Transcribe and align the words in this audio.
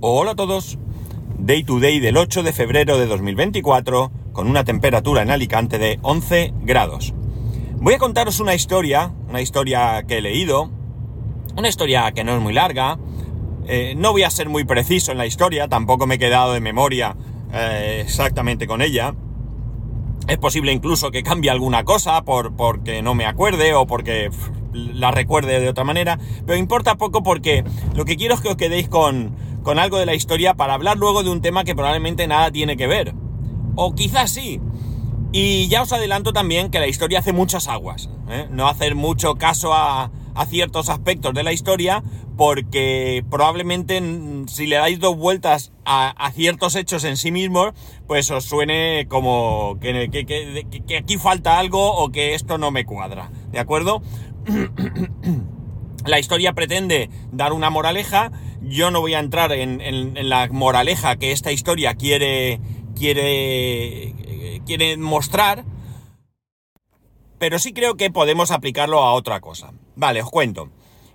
Hola 0.00 0.30
a 0.30 0.36
todos. 0.36 0.78
Day 1.38 1.64
to 1.64 1.80
day 1.80 1.98
del 1.98 2.16
8 2.16 2.44
de 2.44 2.52
febrero 2.52 2.98
de 2.98 3.06
2024 3.06 4.12
con 4.32 4.46
una 4.46 4.62
temperatura 4.62 5.22
en 5.22 5.30
Alicante 5.32 5.76
de 5.78 5.98
11 6.02 6.54
grados. 6.62 7.14
Voy 7.78 7.94
a 7.94 7.98
contaros 7.98 8.38
una 8.38 8.54
historia, 8.54 9.12
una 9.28 9.42
historia 9.42 10.04
que 10.06 10.18
he 10.18 10.20
leído, 10.20 10.70
una 11.56 11.68
historia 11.68 12.12
que 12.12 12.22
no 12.22 12.36
es 12.36 12.40
muy 12.40 12.52
larga. 12.52 12.96
Eh, 13.66 13.94
no 13.96 14.12
voy 14.12 14.22
a 14.22 14.30
ser 14.30 14.48
muy 14.48 14.62
preciso 14.62 15.10
en 15.10 15.18
la 15.18 15.26
historia, 15.26 15.66
tampoco 15.66 16.06
me 16.06 16.14
he 16.14 16.18
quedado 16.20 16.52
de 16.52 16.60
memoria 16.60 17.16
eh, 17.52 18.02
exactamente 18.04 18.68
con 18.68 18.82
ella. 18.82 19.16
Es 20.28 20.38
posible 20.38 20.70
incluso 20.70 21.10
que 21.10 21.24
cambie 21.24 21.50
alguna 21.50 21.82
cosa 21.82 22.22
por, 22.22 22.54
porque 22.54 23.02
no 23.02 23.16
me 23.16 23.26
acuerde 23.26 23.74
o 23.74 23.84
porque 23.88 24.30
la 24.72 25.10
recuerde 25.10 25.58
de 25.58 25.68
otra 25.68 25.82
manera, 25.82 26.20
pero 26.46 26.56
importa 26.56 26.94
poco 26.94 27.24
porque 27.24 27.64
lo 27.96 28.04
que 28.04 28.16
quiero 28.16 28.34
es 28.34 28.40
que 28.40 28.50
os 28.50 28.56
quedéis 28.56 28.88
con, 28.88 29.34
con 29.62 29.78
algo 29.78 29.98
de 29.98 30.06
la 30.06 30.14
historia 30.14 30.54
para 30.54 30.74
hablar 30.74 30.96
luego 30.96 31.22
de 31.22 31.30
un 31.30 31.42
tema 31.42 31.64
que 31.64 31.74
probablemente 31.74 32.26
nada 32.26 32.50
tiene 32.50 32.76
que 32.76 32.86
ver. 32.86 33.14
O 33.76 33.94
quizás 33.94 34.30
sí. 34.30 34.60
Y 35.32 35.68
ya 35.68 35.82
os 35.82 35.92
adelanto 35.92 36.32
también 36.32 36.70
que 36.70 36.78
la 36.78 36.88
historia 36.88 37.18
hace 37.18 37.32
muchas 37.32 37.68
aguas. 37.68 38.10
¿eh? 38.28 38.48
No 38.50 38.68
hacer 38.68 38.94
mucho 38.94 39.34
caso 39.34 39.74
a, 39.74 40.10
a 40.34 40.46
ciertos 40.46 40.88
aspectos 40.88 41.34
de 41.34 41.42
la 41.42 41.52
historia 41.52 42.02
porque 42.36 43.24
probablemente 43.28 44.00
si 44.46 44.68
le 44.68 44.76
dais 44.76 45.00
dos 45.00 45.16
vueltas 45.16 45.72
a, 45.84 46.30
ciertos 46.32 46.76
hechos 46.76 47.02
en 47.02 47.16
sí 47.16 47.32
mismos, 47.32 47.72
pues 48.06 48.30
os 48.30 48.44
suene 48.44 49.06
como 49.08 49.78
que, 49.80 50.08
que, 50.08 50.96
aquí 50.96 51.16
falta 51.16 51.58
algo 51.58 51.94
o 51.94 52.12
que 52.12 52.34
esto 52.34 52.56
no 52.56 52.70
me 52.70 52.86
cuadra. 52.86 53.32
¿De 53.50 53.58
acuerdo? 53.58 54.02
la 56.06 56.20
historia 56.20 56.52
pretende 56.52 57.10
dar 57.32 57.52
una 57.52 57.70
moraleja. 57.70 58.30
Yo 58.62 58.90
no 58.90 59.00
voy 59.00 59.14
a 59.14 59.20
entrar 59.20 59.52
en, 59.52 60.28
la 60.28 60.48
moraleja 60.48 61.16
que 61.16 61.32
esta 61.32 61.52
historia 61.52 61.94
quiere, 61.94 62.60
quiere, 62.96 64.60
quiere 64.66 64.96
mostrar, 64.96 65.64
pero 67.38 67.58
sí 67.58 67.72
creo 67.72 67.96
que 67.96 68.10
podemos 68.10 68.50
aplicarlo 68.50 69.00
a 69.00 69.12
otra 69.12 69.40
cosa. 69.40 69.72
Vale, 69.96 70.22
os 70.22 70.30
cuento. 70.30 70.70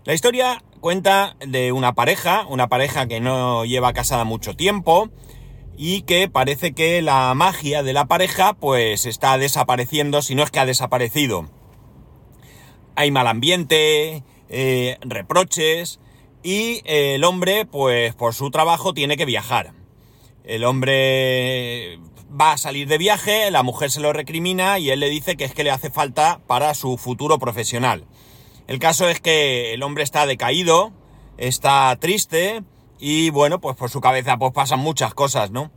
La 0.06 0.14
historia 0.14 0.64
cuenta 0.80 1.36
de 1.46 1.72
una 1.72 1.94
pareja, 1.94 2.46
una 2.50 2.68
pareja 2.68 3.08
que 3.08 3.20
no 3.20 3.66
lleva 3.66 3.94
casada 3.94 4.24
mucho 4.24 4.56
tiempo 4.56 5.10
y 5.78 6.02
que 6.02 6.30
parece 6.30 6.74
que 6.74 7.02
la 7.02 7.34
magia 7.34 7.84
de 7.84 7.94
la 7.94 8.06
pareja 8.06 8.54
pues 8.54 9.06
está 9.06 9.38
desapareciendo, 9.38 10.22
si 10.22 10.36
no 10.36 10.44
es 10.44 10.52
que 10.52 10.60
ha 10.60 10.66
desaparecido. 10.66 11.50
Hay 12.96 13.12
mal 13.12 13.28
ambiente, 13.28 14.24
eh, 14.50 14.98
reproches 15.02 16.00
y 16.44 16.82
el 16.86 17.24
hombre 17.24 17.66
pues 17.66 18.14
por 18.14 18.34
su 18.34 18.52
trabajo 18.52 18.94
tiene 18.94 19.18
que 19.18 19.26
viajar. 19.26 19.74
El 20.44 20.66
hombre 20.66 22.00
va 22.30 22.54
a 22.54 22.58
salir 22.58 22.88
de 22.88 22.98
viaje, 22.98 23.50
la 23.52 23.64
mujer 23.64 23.92
se 23.92 24.02
lo 24.02 24.12
recrimina 24.12 24.80
y 24.80 24.90
él 24.90 25.00
le 25.00 25.10
dice 25.10 25.38
que 25.38 25.46
es 25.46 25.54
que 25.54 25.64
le 25.64 25.72
hace 25.72 25.90
falta 25.90 26.42
para 26.48 26.74
su 26.74 26.98
futuro 26.98 27.40
profesional. 27.40 28.06
El 28.68 28.80
caso 28.80 29.08
es 29.08 29.20
que 29.20 29.74
el 29.74 29.84
hombre 29.84 30.04
está 30.04 30.26
decaído, 30.26 30.92
está 31.38 31.96
triste 32.00 32.64
y 33.00 33.30
bueno, 33.30 33.60
pues 33.60 33.76
por 33.76 33.90
su 33.90 34.02
cabeza 34.02 34.38
pues 34.38 34.54
pasan 34.54 34.80
muchas 34.80 35.14
cosas, 35.14 35.52
¿no? 35.52 35.72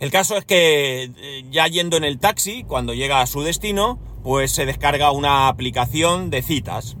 El 0.00 0.10
caso 0.10 0.36
es 0.36 0.46
que 0.46 1.10
eh, 1.14 1.44
ya 1.50 1.66
yendo 1.66 1.96
en 1.96 2.04
el 2.04 2.18
taxi, 2.18 2.64
cuando 2.64 2.94
llega 2.94 3.20
a 3.20 3.26
su 3.26 3.42
destino, 3.42 3.98
pues 4.22 4.50
se 4.50 4.64
descarga 4.64 5.10
una 5.10 5.48
aplicación 5.48 6.30
de 6.30 6.42
citas. 6.42 6.96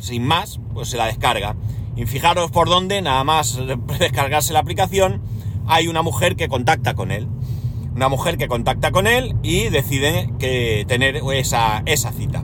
Sin 0.00 0.24
más, 0.24 0.58
pues 0.74 0.88
se 0.88 0.96
la 0.96 1.06
descarga. 1.06 1.54
Y 1.96 2.06
fijaros 2.06 2.50
por 2.50 2.68
dónde, 2.68 3.02
nada 3.02 3.24
más 3.24 3.58
descargarse 3.98 4.52
la 4.52 4.60
aplicación, 4.60 5.22
hay 5.66 5.88
una 5.88 6.02
mujer 6.02 6.36
que 6.36 6.48
contacta 6.48 6.94
con 6.94 7.10
él. 7.10 7.28
Una 7.94 8.08
mujer 8.08 8.38
que 8.38 8.48
contacta 8.48 8.90
con 8.90 9.06
él 9.06 9.36
y 9.42 9.68
decide 9.68 10.32
que 10.38 10.84
tener 10.88 11.20
esa, 11.34 11.82
esa 11.84 12.12
cita 12.12 12.42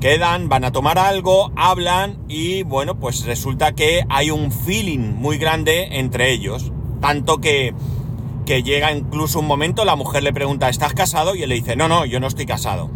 quedan, 0.00 0.48
van 0.48 0.64
a 0.64 0.72
tomar 0.72 0.98
algo, 0.98 1.52
hablan 1.56 2.18
y 2.26 2.62
bueno, 2.62 2.98
pues 2.98 3.26
resulta 3.26 3.72
que 3.74 4.04
hay 4.08 4.30
un 4.30 4.50
feeling 4.50 5.14
muy 5.14 5.38
grande 5.38 5.98
entre 5.98 6.32
ellos. 6.32 6.72
Tanto 7.00 7.38
que, 7.38 7.74
que 8.46 8.62
llega 8.62 8.92
incluso 8.92 9.38
un 9.38 9.46
momento, 9.46 9.84
la 9.84 9.96
mujer 9.96 10.22
le 10.22 10.32
pregunta, 10.32 10.68
¿estás 10.68 10.94
casado? 10.94 11.34
Y 11.34 11.42
él 11.42 11.50
le 11.50 11.54
dice, 11.54 11.76
no, 11.76 11.86
no, 11.86 12.06
yo 12.06 12.18
no 12.18 12.26
estoy 12.26 12.46
casado. 12.46 12.90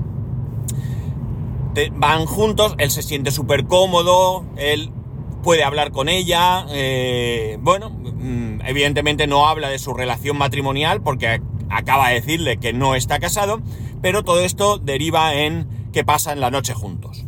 van 1.92 2.24
juntos, 2.24 2.74
él 2.78 2.90
se 2.90 3.02
siente 3.02 3.30
súper 3.30 3.66
cómodo, 3.66 4.44
él 4.56 4.90
puede 5.44 5.62
hablar 5.62 5.92
con 5.92 6.08
ella, 6.08 6.66
eh, 6.70 7.58
bueno, 7.60 7.90
mm, 7.90 8.62
evidentemente 8.64 9.26
no 9.26 9.46
habla 9.46 9.68
de 9.68 9.78
su 9.78 9.92
relación 9.92 10.38
matrimonial 10.38 11.02
porque 11.02 11.40
acaba 11.68 12.08
de 12.08 12.14
decirle 12.14 12.56
que 12.56 12.72
no 12.72 12.94
está 12.94 13.20
casado, 13.20 13.60
pero 14.00 14.24
todo 14.24 14.40
esto 14.40 14.78
deriva 14.78 15.34
en 15.34 15.68
que 15.92 16.02
pasan 16.02 16.40
la 16.40 16.50
noche 16.50 16.72
juntos. 16.72 17.26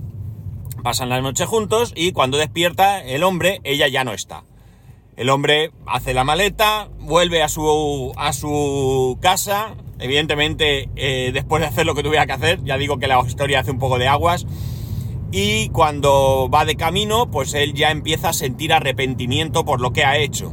Pasan 0.83 1.11
la 1.11 1.21
noche 1.21 1.45
juntos 1.45 1.93
y 1.95 2.13
cuando 2.13 2.39
despierta 2.39 3.03
el 3.05 3.23
hombre, 3.23 3.61
ella 3.65 3.87
ya 3.87 4.03
no 4.03 4.13
está. 4.13 4.45
El 5.17 5.29
hombre 5.31 5.73
hace 5.87 6.15
la 6.15 6.25
maleta, 6.25 6.89
vuelve 6.99 7.43
a 7.43 7.49
su, 7.49 8.13
a 8.17 8.33
su 8.33 9.19
casa, 9.21 9.75
evidentemente 9.99 10.89
eh, 10.97 11.31
después 11.33 11.61
de 11.61 11.69
hacer 11.69 11.87
lo 11.87 11.95
que 11.95 12.03
tuviera 12.03 12.27
que 12.27 12.33
hacer, 12.33 12.65
ya 12.65 12.79
digo 12.79 12.99
que 12.99 13.09
la 13.09 13.21
historia 13.21 13.61
hace 13.61 13.71
un 13.71 13.79
poco 13.79 13.99
de 13.99 14.09
aguas, 14.09 14.47
y 15.33 15.69
cuando 15.71 16.49
va 16.53 16.65
de 16.65 16.77
camino, 16.77 17.31
pues 17.31 17.55
él 17.55 17.75
ya 17.75 17.91
empieza 17.91 18.31
a 18.31 18.33
sentir 18.33 18.73
arrepentimiento 18.73 19.65
por 19.65 19.81
lo 19.81 19.93
que 19.93 20.05
ha 20.05 20.19
hecho. 20.19 20.53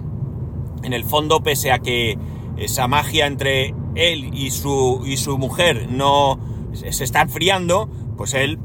En 0.83 0.93
el 0.93 1.03
fondo, 1.05 1.41
pese 1.41 1.71
a 1.71 1.79
que 1.79 2.17
esa 2.57 2.87
magia 2.87 3.27
entre 3.27 3.73
él 3.95 4.31
y 4.33 4.51
su, 4.51 5.01
y 5.05 5.17
su 5.17 5.37
mujer 5.37 5.87
no 5.89 6.39
se 6.73 7.03
está 7.03 7.21
enfriando, 7.21 7.89
pues 8.17 8.33
él 8.33 8.59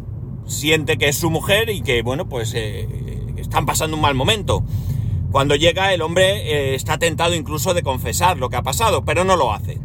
siente 0.46 0.96
que 0.96 1.08
es 1.08 1.16
su 1.16 1.30
mujer 1.30 1.68
y 1.70 1.82
que, 1.82 2.02
bueno, 2.02 2.28
pues 2.28 2.52
eh, 2.54 2.88
están 3.36 3.66
pasando 3.66 3.96
un 3.96 4.02
mal 4.02 4.14
momento. 4.14 4.64
Cuando 5.30 5.54
llega 5.56 5.92
el 5.92 6.00
hombre 6.00 6.50
eh, 6.50 6.74
está 6.74 6.98
tentado 6.98 7.34
incluso 7.34 7.74
de 7.74 7.82
confesar 7.82 8.38
lo 8.38 8.48
que 8.48 8.56
ha 8.56 8.62
pasado, 8.62 9.04
pero 9.04 9.24
no 9.24 9.36
lo 9.36 9.52
hace. 9.52 9.78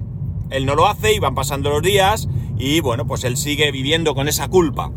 Él 0.50 0.66
no 0.66 0.75
lo 0.75 0.88
hace 0.88 1.13
y 1.13 1.19
van 1.19 1.35
pasando 1.35 1.69
los 1.69 1.81
días 1.81 2.29
y 2.57 2.79
bueno, 2.79 3.06
pues 3.06 3.23
él 3.25 3.35
sigue 3.35 3.72
viviendo 3.72 4.16
con 4.16 4.28
esa 4.28 4.47
culpa. 4.47 4.91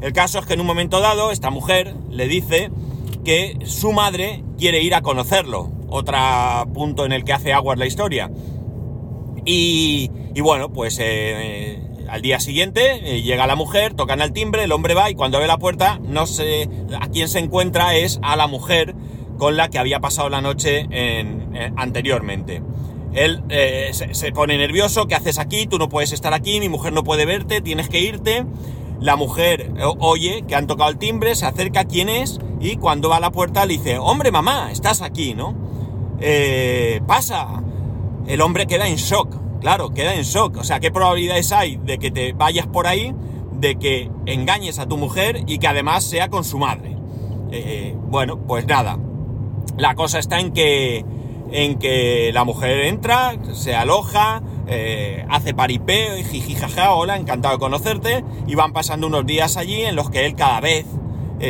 El 0.00 0.12
caso 0.12 0.38
es 0.38 0.46
que 0.46 0.54
en 0.54 0.60
un 0.60 0.66
momento 0.66 1.00
dado 1.00 1.30
esta 1.30 1.50
mujer 1.50 1.94
le 2.10 2.28
dice 2.28 2.70
que 3.24 3.58
su 3.64 3.92
madre 3.92 4.44
quiere 4.58 4.82
ir 4.82 4.94
a 4.94 5.02
conocerlo. 5.02 5.70
Otro 5.88 6.16
punto 6.72 7.04
en 7.04 7.12
el 7.12 7.24
que 7.24 7.32
hace 7.32 7.52
aguas 7.52 7.78
la 7.78 7.86
historia. 7.86 8.30
Y, 9.46 10.10
bueno, 10.40 10.72
pues 10.72 10.98
eh, 11.00 11.78
al 12.08 12.22
día 12.22 12.40
siguiente 12.40 13.16
eh, 13.16 13.22
llega 13.22 13.46
la 13.46 13.56
mujer, 13.56 13.94
tocan 13.94 14.22
al 14.22 14.32
timbre, 14.32 14.64
el 14.64 14.72
hombre 14.72 14.94
va 14.94 15.10
y 15.10 15.14
cuando 15.14 15.38
ve 15.38 15.46
la 15.46 15.58
puerta, 15.58 16.00
no 16.02 16.26
sé 16.26 16.68
a 16.98 17.08
quién 17.08 17.28
se 17.28 17.38
encuentra, 17.38 17.94
es 17.94 18.18
a 18.22 18.36
la 18.36 18.46
mujer 18.46 18.94
con 19.38 19.56
la 19.56 19.68
que 19.68 19.78
había 19.78 20.00
pasado 20.00 20.28
la 20.30 20.40
noche 20.40 20.86
anteriormente. 21.76 22.62
Él 23.14 23.42
eh, 23.48 23.90
se, 23.92 24.32
pone 24.32 24.58
nervioso, 24.58 25.06
¿qué 25.06 25.14
haces 25.14 25.38
aquí? 25.38 25.66
Tú 25.66 25.78
no 25.78 25.88
puedes 25.88 26.12
estar 26.12 26.34
aquí, 26.34 26.58
mi 26.58 26.68
mujer 26.68 26.92
no 26.92 27.04
puede 27.04 27.24
verte, 27.24 27.60
tienes 27.60 27.88
que 27.88 28.00
irte. 28.00 28.44
La 29.00 29.16
mujer 29.16 29.72
oye 29.98 30.44
que 30.46 30.54
han 30.54 30.66
tocado 30.66 30.90
el 30.90 30.98
timbre, 30.98 31.34
se 31.34 31.46
acerca 31.46 31.84
quién 31.84 32.08
es 32.08 32.38
y 32.60 32.76
cuando 32.76 33.08
va 33.08 33.16
a 33.16 33.20
la 33.20 33.30
puerta 33.30 33.66
le 33.66 33.74
dice, 33.74 33.98
hombre 33.98 34.30
mamá, 34.30 34.72
estás 34.72 35.02
aquí, 35.02 35.34
¿no? 35.34 35.54
Eh, 36.20 37.00
pasa. 37.06 37.62
El 38.26 38.40
hombre 38.40 38.66
queda 38.66 38.88
en 38.88 38.96
shock 38.96 39.44
Claro, 39.64 39.94
queda 39.94 40.14
en 40.14 40.24
shock. 40.24 40.58
O 40.58 40.62
sea, 40.62 40.78
¿qué 40.78 40.90
probabilidades 40.90 41.50
hay 41.50 41.76
de 41.76 41.96
que 41.96 42.10
te 42.10 42.34
vayas 42.34 42.66
por 42.66 42.86
ahí, 42.86 43.14
de 43.52 43.76
que 43.76 44.10
engañes 44.26 44.78
a 44.78 44.86
tu 44.86 44.98
mujer 44.98 45.40
y 45.46 45.56
que 45.56 45.66
además 45.66 46.04
sea 46.04 46.28
con 46.28 46.44
su 46.44 46.58
madre? 46.58 46.90
Eh, 47.50 47.62
eh, 47.64 47.96
bueno, 47.98 48.40
pues 48.40 48.66
nada. 48.66 48.98
La 49.78 49.94
cosa 49.94 50.18
está 50.18 50.38
en 50.38 50.52
que, 50.52 51.02
en 51.50 51.78
que 51.78 52.30
la 52.34 52.44
mujer 52.44 52.80
entra, 52.80 53.38
se 53.54 53.74
aloja, 53.74 54.42
eh, 54.66 55.24
hace 55.28 55.54
paripeo 55.54 56.16
y 56.18 56.24
jijijaja, 56.24 56.92
hola, 56.92 57.16
encantado 57.16 57.54
de 57.54 57.60
conocerte, 57.60 58.24
y 58.46 58.54
van 58.54 58.72
pasando 58.72 59.06
unos 59.06 59.26
días 59.26 59.56
allí 59.56 59.82
en 59.82 59.96
los 59.96 60.10
que 60.10 60.26
él 60.26 60.34
cada 60.34 60.60
vez 60.60 60.86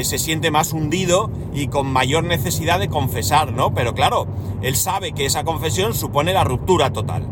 se 0.02 0.18
siente 0.18 0.50
más 0.50 0.72
hundido 0.72 1.30
y 1.52 1.68
con 1.68 1.86
mayor 1.86 2.24
necesidad 2.24 2.80
de 2.80 2.88
confesar, 2.88 3.52
¿no? 3.52 3.74
Pero 3.74 3.94
claro, 3.94 4.26
él 4.60 4.74
sabe 4.74 5.12
que 5.12 5.24
esa 5.24 5.44
confesión 5.44 5.94
supone 5.94 6.32
la 6.32 6.42
ruptura 6.42 6.92
total. 6.92 7.28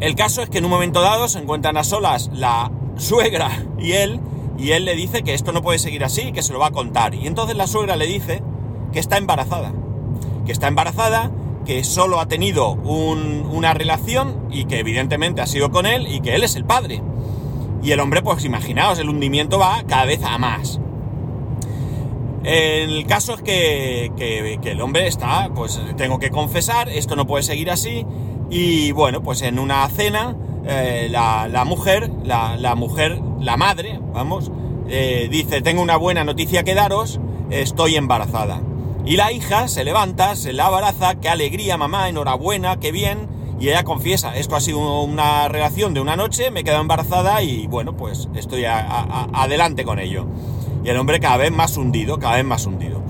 El 0.00 0.14
caso 0.14 0.40
es 0.42 0.48
que 0.48 0.58
en 0.58 0.64
un 0.64 0.70
momento 0.70 1.02
dado 1.02 1.28
se 1.28 1.38
encuentran 1.40 1.76
a 1.76 1.84
solas 1.84 2.30
la 2.32 2.70
suegra 2.96 3.50
y 3.78 3.92
él, 3.92 4.20
y 4.58 4.72
él 4.72 4.84
le 4.84 4.94
dice 4.94 5.22
que 5.22 5.34
esto 5.34 5.52
no 5.52 5.62
puede 5.62 5.78
seguir 5.78 6.04
así, 6.04 6.32
que 6.32 6.42
se 6.42 6.52
lo 6.52 6.58
va 6.58 6.68
a 6.68 6.70
contar. 6.70 7.14
Y 7.14 7.26
entonces 7.26 7.56
la 7.56 7.66
suegra 7.66 7.96
le 7.96 8.06
dice 8.06 8.42
que 8.92 8.98
está 8.98 9.18
embarazada, 9.18 9.72
que 10.46 10.52
está 10.52 10.68
embarazada, 10.68 11.30
que 11.70 11.84
solo 11.84 12.18
ha 12.18 12.26
tenido 12.26 12.72
una 12.72 13.74
relación 13.74 14.48
y 14.50 14.64
que 14.64 14.80
evidentemente 14.80 15.40
ha 15.40 15.46
sido 15.46 15.70
con 15.70 15.86
él 15.86 16.08
y 16.08 16.20
que 16.20 16.34
él 16.34 16.42
es 16.42 16.56
el 16.56 16.64
padre. 16.64 17.00
Y 17.80 17.92
el 17.92 18.00
hombre, 18.00 18.22
pues 18.22 18.44
imaginaos, 18.44 18.98
el 18.98 19.08
hundimiento 19.08 19.56
va 19.60 19.84
cada 19.86 20.04
vez 20.04 20.20
a 20.24 20.36
más. 20.36 20.80
El 22.42 23.06
caso 23.06 23.34
es 23.34 23.42
que, 23.42 24.10
que, 24.16 24.58
el 24.68 24.80
hombre 24.80 25.06
está, 25.06 25.48
pues 25.54 25.80
tengo 25.96 26.18
que 26.18 26.30
confesar, 26.30 26.88
esto 26.88 27.14
no 27.14 27.24
puede 27.28 27.44
seguir 27.44 27.70
así. 27.70 28.04
Y 28.50 28.90
bueno, 28.90 29.22
pues 29.22 29.40
en 29.42 29.60
una 29.60 29.88
cena, 29.90 30.36
eh, 30.66 31.06
la, 31.08 31.64
mujer, 31.64 32.10
la, 32.24 32.74
mujer, 32.74 33.20
la 33.38 33.56
madre, 33.56 34.00
vamos, 34.12 34.50
eh, 34.88 35.28
dice, 35.30 35.62
tengo 35.62 35.82
una 35.82 35.96
buena 35.96 36.24
noticia 36.24 36.64
que 36.64 36.74
daros, 36.74 37.20
estoy 37.48 37.94
embarazada. 37.94 38.60
Y 39.10 39.16
la 39.16 39.32
hija 39.32 39.66
se 39.66 39.82
levanta, 39.82 40.36
se 40.36 40.52
la 40.52 40.66
abaraza, 40.66 41.16
qué 41.16 41.28
alegría 41.28 41.76
mamá, 41.76 42.08
enhorabuena, 42.08 42.78
qué 42.78 42.92
bien. 42.92 43.26
Y 43.58 43.68
ella 43.68 43.82
confiesa, 43.82 44.36
esto 44.36 44.54
ha 44.54 44.60
sido 44.60 45.02
una 45.02 45.48
relación 45.48 45.94
de 45.94 46.00
una 46.00 46.14
noche, 46.14 46.52
me 46.52 46.60
he 46.60 46.62
quedado 46.62 46.82
embarazada 46.82 47.42
y 47.42 47.66
bueno, 47.66 47.96
pues 47.96 48.28
estoy 48.36 48.66
adelante 48.66 49.82
con 49.82 49.98
ello. 49.98 50.26
Y 50.84 50.90
el 50.90 50.96
hombre 50.96 51.18
cada 51.18 51.38
vez 51.38 51.50
más 51.50 51.76
hundido, 51.76 52.20
cada 52.20 52.36
vez 52.36 52.44
más 52.44 52.66
hundido. 52.66 53.02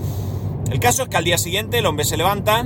El 0.71 0.79
caso 0.79 1.03
es 1.03 1.09
que 1.09 1.17
al 1.17 1.23
día 1.23 1.37
siguiente 1.37 1.77
el 1.77 1.85
hombre 1.85 2.03
se 2.03 2.17
levanta, 2.17 2.65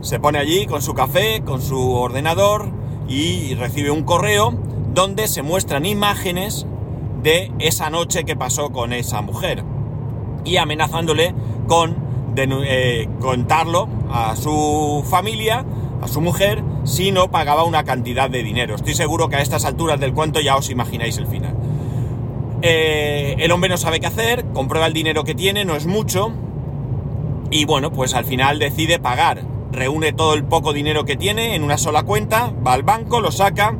se 0.00 0.18
pone 0.18 0.38
allí 0.38 0.64
con 0.64 0.80
su 0.80 0.94
café, 0.94 1.42
con 1.44 1.60
su 1.60 1.92
ordenador 1.92 2.70
y 3.06 3.56
recibe 3.56 3.90
un 3.90 4.04
correo 4.04 4.54
donde 4.94 5.28
se 5.28 5.42
muestran 5.42 5.84
imágenes 5.84 6.64
de 7.22 7.52
esa 7.58 7.90
noche 7.90 8.24
que 8.24 8.36
pasó 8.36 8.70
con 8.70 8.94
esa 8.94 9.20
mujer 9.20 9.64
y 10.46 10.56
amenazándole 10.56 11.34
con 11.66 12.08
eh, 12.48 13.08
contarlo 13.20 13.88
a 14.10 14.36
su 14.36 15.04
familia, 15.08 15.64
a 16.02 16.08
su 16.08 16.20
mujer, 16.20 16.62
si 16.84 17.12
no 17.12 17.30
pagaba 17.30 17.64
una 17.64 17.84
cantidad 17.84 18.30
de 18.30 18.42
dinero. 18.42 18.74
Estoy 18.74 18.94
seguro 18.94 19.28
que 19.28 19.36
a 19.36 19.40
estas 19.40 19.64
alturas 19.64 20.00
del 20.00 20.14
cuento 20.14 20.40
ya 20.40 20.56
os 20.56 20.70
imagináis 20.70 21.18
el 21.18 21.26
final. 21.26 21.54
Eh, 22.62 23.36
el 23.38 23.52
hombre 23.52 23.70
no 23.70 23.76
sabe 23.76 24.00
qué 24.00 24.06
hacer, 24.06 24.44
comprueba 24.52 24.86
el 24.86 24.92
dinero 24.92 25.24
que 25.24 25.34
tiene, 25.34 25.64
no 25.64 25.74
es 25.74 25.86
mucho, 25.86 26.32
y 27.50 27.64
bueno, 27.64 27.90
pues 27.90 28.14
al 28.14 28.24
final 28.24 28.58
decide 28.58 28.98
pagar. 28.98 29.42
Reúne 29.72 30.12
todo 30.12 30.34
el 30.34 30.44
poco 30.44 30.72
dinero 30.72 31.04
que 31.04 31.16
tiene 31.16 31.54
en 31.54 31.62
una 31.62 31.78
sola 31.78 32.02
cuenta, 32.02 32.52
va 32.66 32.72
al 32.72 32.82
banco, 32.82 33.20
lo 33.20 33.30
saca, 33.30 33.76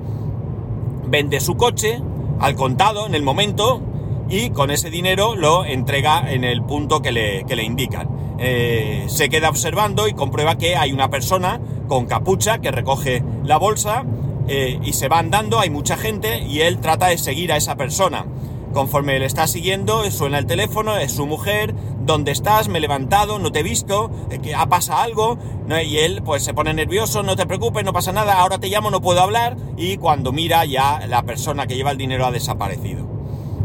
vende 1.07 1.41
su 1.41 1.57
coche 1.57 2.01
al 2.39 2.55
contado 2.55 3.07
en 3.07 3.15
el 3.15 3.23
momento 3.23 3.83
y 4.29 4.51
con 4.51 4.71
ese 4.71 4.91
dinero 4.91 5.35
lo 5.35 5.65
entrega 5.65 6.33
en 6.33 6.45
el 6.45 6.63
punto 6.63 7.03
que 7.03 7.13
le, 7.13 7.45
que 7.45 7.57
le 7.57 7.65
indican. 7.65 8.09
Eh, 8.43 9.05
se 9.09 9.29
queda 9.29 9.51
observando 9.51 10.09
y 10.09 10.15
comprueba 10.15 10.57
que 10.57 10.75
hay 10.75 10.93
una 10.93 11.11
persona 11.11 11.61
con 11.89 12.07
capucha 12.07 12.59
que 12.61 12.71
recoge 12.71 13.23
la 13.45 13.59
bolsa 13.59 14.07
eh, 14.49 14.81
y 14.83 14.95
se 14.95 15.09
va 15.09 15.19
andando, 15.19 15.61
hay 15.61 15.69
mucha 15.69 15.99
gente 15.99 16.41
y 16.41 16.63
él 16.63 16.81
trata 16.81 17.09
de 17.09 17.19
seguir 17.19 17.53
a 17.53 17.59
esa 17.59 17.77
persona. 17.77 18.25
Conforme 18.73 19.19
le 19.19 19.27
está 19.27 19.47
siguiendo, 19.47 20.11
suena 20.11 20.39
el 20.39 20.47
teléfono, 20.47 20.97
es 20.97 21.13
su 21.13 21.27
mujer, 21.27 21.75
¿dónde 22.01 22.33
estás? 22.33 22.69
Me 22.69 22.79
he 22.79 22.81
levantado, 22.81 23.39
no 23.39 23.53
te 23.53 23.61
he 23.61 23.63
visto, 23.63 24.11
eh, 24.31 24.39
que 24.39 24.55
ha 24.55 24.67
pasado 24.67 25.01
algo, 25.01 25.39
y 25.85 25.99
él 25.99 26.23
pues 26.25 26.43
se 26.43 26.55
pone 26.55 26.73
nervioso, 26.73 27.23
no 27.23 27.37
te 27.37 27.47
preocupes, 27.47 27.85
no 27.85 27.93
pasa 27.93 28.13
nada, 28.13 28.41
ahora 28.41 28.59
te 28.59 28.69
llamo, 28.69 28.91
no 28.91 29.03
puedo 29.03 29.21
hablar, 29.21 29.57
y 29.77 29.99
cuando 29.99 30.33
mira 30.33 30.65
ya 30.65 31.05
la 31.07 31.25
persona 31.25 31.67
que 31.67 31.77
lleva 31.77 31.91
el 31.91 31.99
dinero 31.99 32.25
ha 32.25 32.31
desaparecido. 32.31 33.07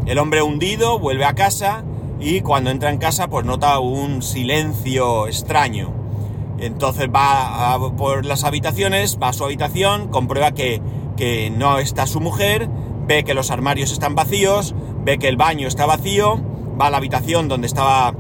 El 0.06 0.20
hombre 0.20 0.42
hundido 0.42 1.00
vuelve 1.00 1.26
a 1.26 1.34
casa 1.34 1.84
y 2.20 2.42
cuando 2.42 2.70
entra 2.70 2.90
en 2.90 2.98
casa 2.98 3.28
pues 3.28 3.46
nota 3.46 3.80
un 3.80 4.22
silencio 4.22 5.28
extraño. 5.28 5.92
Entonces 6.60 7.10
va 7.14 7.78
por 7.98 8.26
las 8.26 8.44
habitaciones, 8.44 9.20
va 9.22 9.30
a 9.30 9.34
su 9.34 9.44
habitación, 9.44 10.08
comprueba 10.08 10.52
que, 10.52 10.82
que 11.18 11.50
no 11.50 11.80
está 11.80 12.08
su 12.08 12.22
mujer, 12.22 12.70
ve 13.08 13.24
que 13.24 13.34
los 13.34 13.52
armarios 13.52 13.92
están 13.92 14.16
vacíos, 14.16 14.74
ve 15.04 15.18
que 15.18 15.28
el 15.28 15.38
baño 15.38 15.68
está 15.68 15.86
vacío, 15.86 16.40
va 16.80 16.88
a 16.88 16.90
la 16.90 16.98
habitación 16.98 17.48
donde 17.48 17.68
estaba 17.68 18.14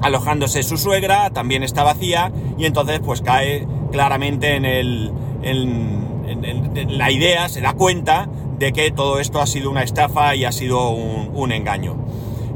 alojándose 0.00 0.62
su 0.62 0.76
suegra, 0.76 1.30
también 1.30 1.62
está 1.62 1.82
vacía, 1.82 2.32
y 2.58 2.66
entonces 2.66 3.00
pues 3.00 3.22
cae 3.22 3.66
claramente 3.92 4.56
en, 4.56 4.64
el, 4.64 5.12
en, 5.42 6.98
la 6.98 7.10
idea, 7.10 7.48
se 7.48 7.60
da 7.60 7.72
cuenta 7.72 8.28
de 8.58 8.72
que 8.72 8.90
todo 8.90 9.20
esto 9.20 9.40
ha 9.40 9.46
sido 9.46 9.70
una 9.70 9.82
estafa 9.82 10.34
y 10.34 10.44
ha 10.44 10.52
sido 10.52 10.90
un, 10.90 11.52
engaño. 11.52 11.96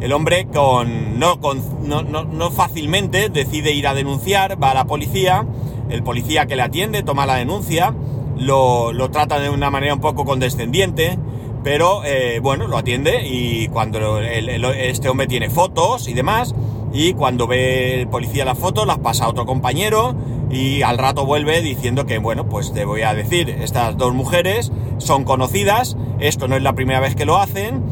El 0.01 0.13
hombre 0.13 0.47
con 0.47 1.19
no, 1.19 1.41
con, 1.41 1.61
no, 1.87 2.03
no, 2.03 2.51
fácilmente 2.51 3.29
decide 3.29 3.73
ir 3.73 3.87
a 3.87 3.95
denunciar, 3.95 4.63
va 4.63 4.71
a 4.71 4.75
la 4.75 4.85
policía, 4.87 5.47
el 5.91 6.03
policía 6.03 6.47
que 6.47 6.57
le 6.57 6.63
atiende 6.63 7.03
toma 7.03 7.27
la 7.27 7.35
denuncia, 7.35 7.95
lo, 8.39 8.93
lo 8.93 9.11
trata 9.11 9.39
de 9.39 9.51
una 9.51 9.71
manera 9.71 9.93
un 9.93 10.01
poco 10.01 10.25
condescendiente, 10.25 11.19
pero 11.63 12.03
eh, 12.05 12.41
bueno, 12.43 12.67
lo 12.67 12.79
atiende 12.79 13.29
y 13.29 13.69
cuando 13.69 14.19
este 14.21 15.09
hombre 15.11 15.27
tiene 15.27 15.51
fotos 15.51 16.09
y 16.09 16.15
demás, 16.15 16.55
y 16.93 17.13
cuando 17.13 17.47
ve 17.47 18.01
el 18.01 18.09
policía 18.09 18.45
las 18.45 18.59
fotos, 18.59 18.87
las 18.87 18.99
pasa 18.99 19.27
a 19.27 19.29
otro 19.29 19.47
compañero 19.47 20.15
y 20.51 20.83
al 20.83 20.99
rato 20.99 21.25
vuelve 21.25 21.61
diciendo 21.63 22.07
que, 22.07 22.19
bueno, 22.19 22.49
pues 22.49 22.73
te 22.73 22.85
voy 22.85 23.03
a 23.03 23.15
decir, 23.15 23.49
estas 23.49 23.97
dos 23.97 24.13
mujeres 24.15 24.73
son 24.99 25.25
conocidas, 25.25 25.97
esto 26.19 26.49
no 26.49 26.57
es 26.57 26.63
la 26.63 26.75
primera 26.75 26.99
vez 27.01 27.15
que 27.15 27.25
lo 27.25 27.37
hacen, 27.37 27.83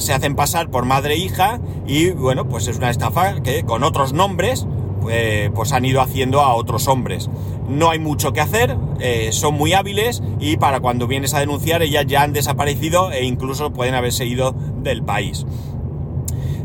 se 0.00 0.12
hacen 0.12 0.36
pasar 0.36 0.70
por 0.70 0.84
madre 0.84 1.14
e 1.14 1.18
hija 1.18 1.60
y, 1.86 2.10
bueno, 2.10 2.48
pues 2.48 2.68
es 2.68 2.76
una 2.76 2.90
estafa 2.90 3.40
que 3.42 3.64
con 3.64 3.82
otros 3.82 4.12
nombres, 4.12 4.66
pues, 5.00 5.50
pues 5.54 5.72
han 5.72 5.84
ido 5.84 6.00
haciendo 6.00 6.40
a 6.40 6.54
otros 6.54 6.88
hombres 6.88 7.30
no 7.68 7.90
hay 7.90 7.98
mucho 7.98 8.32
que 8.32 8.40
hacer, 8.40 8.76
eh, 8.98 9.28
son 9.32 9.54
muy 9.54 9.74
hábiles 9.74 10.22
y 10.40 10.56
para 10.56 10.80
cuando 10.80 11.06
vienes 11.06 11.34
a 11.34 11.40
denunciar 11.40 11.82
ellas 11.82 12.06
ya 12.06 12.22
han 12.22 12.32
desaparecido 12.32 13.12
e 13.12 13.24
incluso 13.24 13.72
pueden 13.72 13.94
haberse 13.94 14.24
ido 14.24 14.54
del 14.82 15.02
país. 15.02 15.46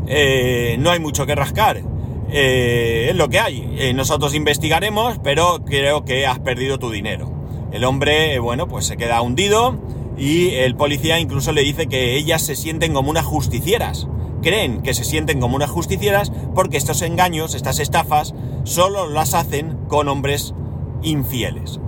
Eh, 0.06 0.76
no 0.80 0.90
hay 0.90 0.98
mucho 0.98 1.26
que 1.26 1.34
rascar, 1.34 1.82
eh, 2.30 3.08
es 3.10 3.16
lo 3.16 3.28
que 3.28 3.38
hay. 3.38 3.92
nosotros 3.94 4.34
investigaremos, 4.34 5.18
pero 5.22 5.64
creo 5.64 6.04
que 6.04 6.26
has 6.26 6.38
perdido 6.38 6.78
tu 6.78 6.90
dinero. 6.90 7.30
El 7.70 7.84
hombre, 7.84 8.38
bueno, 8.38 8.66
pues 8.66 8.86
se 8.86 8.96
queda 8.96 9.20
hundido 9.20 9.78
y 10.16 10.50
el 10.50 10.76
policía 10.76 11.18
incluso 11.18 11.52
le 11.52 11.62
dice 11.62 11.86
que 11.86 12.16
ellas 12.16 12.42
se 12.42 12.56
sienten 12.56 12.94
como 12.94 13.10
unas 13.10 13.24
justicieras. 13.24 14.08
Creen 14.42 14.82
que 14.82 14.94
se 14.94 15.04
sienten 15.04 15.40
como 15.40 15.56
unas 15.56 15.70
justicieras 15.70 16.30
porque 16.54 16.76
estos 16.76 17.02
engaños, 17.02 17.54
estas 17.54 17.78
estafas, 17.78 18.34
solo 18.64 19.08
las 19.08 19.34
hacen 19.34 19.78
con 19.88 20.08
hombres 20.08 20.54
infieles. 21.02 21.80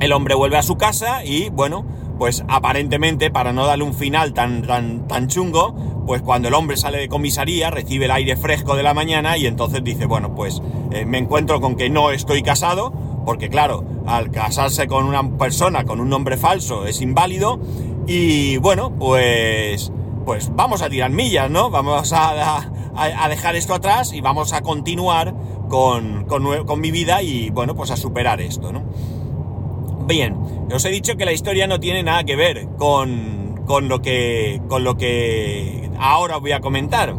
El 0.00 0.12
hombre 0.12 0.34
vuelve 0.34 0.56
a 0.56 0.62
su 0.62 0.76
casa 0.76 1.24
y, 1.24 1.48
bueno, 1.50 1.84
pues 2.18 2.44
aparentemente, 2.48 3.30
para 3.30 3.52
no 3.52 3.64
darle 3.64 3.84
un 3.84 3.94
final 3.94 4.34
tan, 4.34 4.62
tan, 5.06 5.28
chungo, 5.28 5.74
pues 6.06 6.20
cuando 6.22 6.48
el 6.48 6.54
hombre 6.54 6.76
sale 6.76 6.98
de 6.98 7.08
comisaría 7.08 7.70
recibe 7.70 8.06
el 8.06 8.10
aire 8.10 8.36
fresco 8.36 8.76
de 8.76 8.82
la 8.82 8.92
mañana 8.92 9.36
y 9.36 9.46
entonces 9.46 9.82
dice, 9.84 10.06
bueno, 10.06 10.34
pues 10.34 10.60
eh, 10.90 11.04
me 11.04 11.18
encuentro 11.18 11.60
con 11.60 11.76
que 11.76 11.90
no 11.90 12.10
estoy 12.10 12.42
casado, 12.42 12.92
porque 13.28 13.50
claro, 13.50 13.84
al 14.06 14.30
casarse 14.30 14.86
con 14.86 15.04
una 15.04 15.36
persona 15.36 15.84
con 15.84 16.00
un 16.00 16.08
nombre 16.08 16.38
falso 16.38 16.86
es 16.86 17.02
inválido 17.02 17.60
y 18.06 18.56
bueno, 18.56 18.94
pues, 18.96 19.92
pues 20.24 20.50
vamos 20.56 20.80
a 20.80 20.88
tirar 20.88 21.10
millas, 21.10 21.50
¿no? 21.50 21.68
Vamos 21.68 22.14
a, 22.14 22.70
dejar 23.28 23.54
esto 23.54 23.74
atrás 23.74 24.14
y 24.14 24.22
vamos 24.22 24.54
a 24.54 24.62
continuar 24.62 25.34
con, 25.68 26.24
con, 26.24 26.80
mi 26.80 26.90
vida 26.90 27.20
y 27.20 27.50
bueno, 27.50 27.74
pues 27.74 27.90
a 27.90 27.98
superar 27.98 28.40
esto, 28.40 28.72
¿no? 28.72 28.82
Bien, 30.06 30.34
os 30.72 30.82
he 30.86 30.88
dicho 30.88 31.18
que 31.18 31.26
la 31.26 31.32
historia 31.32 31.66
no 31.66 31.80
tiene 31.80 32.02
nada 32.02 32.24
que 32.24 32.34
ver 32.34 32.66
con, 32.78 33.62
con, 33.66 33.90
lo, 33.90 34.00
que, 34.00 34.62
con 34.68 34.84
lo 34.84 34.96
que 34.96 35.90
ahora 35.98 36.38
voy 36.38 36.52
a 36.52 36.60
comentar, 36.60 37.14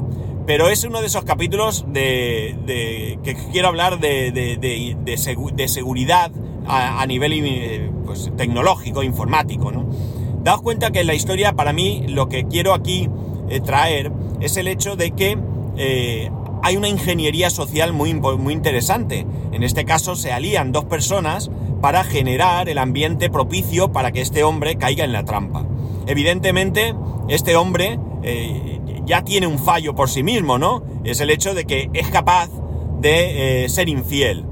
pero 0.49 0.67
es 0.67 0.83
uno 0.83 0.99
de 1.01 1.05
esos 1.05 1.25
capítulos 1.25 1.85
de, 1.89 3.19
que 3.23 3.35
quiero 3.51 3.67
hablar 3.67 3.99
de, 3.99 4.31
de, 4.31 4.97
de 5.53 5.67
seguridad 5.67 6.31
a, 6.65 7.05
nivel 7.05 7.33
eh, 7.33 7.91
pues, 8.03 8.31
tecnológico, 8.35 9.03
informático, 9.03 9.71
¿no? 9.71 9.87
Daos 10.41 10.63
cuenta 10.63 10.89
que 10.89 11.01
en 11.01 11.05
la 11.05 11.13
historia, 11.13 11.53
para 11.53 11.71
mí, 11.71 12.03
lo 12.07 12.29
que 12.29 12.47
quiero 12.47 12.73
aquí 12.73 13.07
eh, 13.47 13.59
traer 13.59 14.11
es 14.39 14.57
el 14.57 14.67
hecho 14.67 14.95
de 14.95 15.11
que 15.11 15.37
eh, 15.77 16.31
hay 16.63 16.77
una 16.77 16.89
ingeniería 16.89 17.51
social 17.51 17.93
muy, 17.93 18.15
muy 18.15 18.51
interesante. 18.51 19.27
En 19.51 19.61
este 19.61 19.85
caso 19.85 20.15
se 20.15 20.31
alían 20.31 20.71
dos 20.71 20.85
personas 20.85 21.51
para 21.79 22.03
generar 22.03 22.69
el 22.69 22.79
ambiente 22.79 23.29
propicio 23.29 23.91
para 23.91 24.11
que 24.11 24.21
este 24.21 24.43
hombre 24.43 24.77
caiga 24.77 25.05
en 25.05 25.13
la 25.13 25.25
trampa. 25.25 25.63
Evidentemente, 26.07 26.95
este 27.27 27.55
hombre 27.55 27.99
ya 29.09 29.23
tiene 29.23 29.47
un 29.47 29.57
fallo 29.57 29.95
por 29.95 30.07
sí 30.07 30.21
mismo, 30.21 30.59
¿no? 30.59 30.83
Es 31.03 31.19
el 31.19 31.31
hecho 31.31 31.55
de 31.55 31.65
que 31.65 31.89
es 31.93 32.09
capaz 32.09 32.47
de 33.01 33.63
eh, 33.65 33.69
ser 33.69 33.89
infiel. 33.89 34.45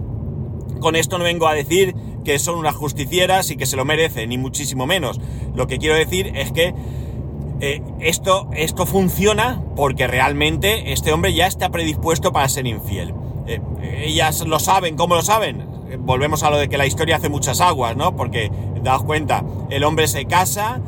Con 0.80 0.96
esto 0.96 1.20
no 1.20 1.24
vengo 1.24 1.48
a 1.48 1.54
decir 1.54 1.96
que 2.26 2.40
son 2.40 2.58
unas 2.58 2.76
justicieras 2.76 3.52
y 3.52 3.56
que 3.56 3.68
se 3.68 3.78
lo 3.78 3.86
merecen, 3.86 4.30
ni 4.30 4.40
muchísimo 4.40 4.88
menos. 4.88 5.22
Lo 5.54 5.68
que 5.68 5.78
quiero 5.78 5.94
decir 5.94 6.32
es 6.36 6.52
que 6.52 6.74
eh, 7.62 7.84
esto, 8.00 8.50
esto 8.54 8.88
funciona 8.88 9.64
porque 9.76 10.08
realmente 10.08 10.92
este 10.92 11.14
hombre 11.14 11.36
ya 11.36 11.46
está 11.46 11.70
predispuesto 11.70 12.32
para 12.32 12.50
ser 12.50 12.66
infiel. 12.66 13.14
Eh, 13.46 13.62
ellas 14.06 14.44
lo 14.48 14.58
saben, 14.58 14.96
¿cómo 14.96 15.14
lo 15.14 15.22
saben? 15.22 15.68
Volvemos 16.00 16.42
a 16.42 16.50
lo 16.50 16.58
de 16.58 16.68
que 16.68 16.80
la 16.80 16.88
historia 16.88 17.18
hace 17.18 17.30
muchas 17.30 17.62
aguas, 17.62 17.96
¿no? 17.96 18.16
Porque, 18.16 18.52
daos 18.82 19.04
cuenta, 19.04 19.44
el 19.70 19.84
hombre 19.84 20.08
se 20.08 20.26
casa 20.26 20.82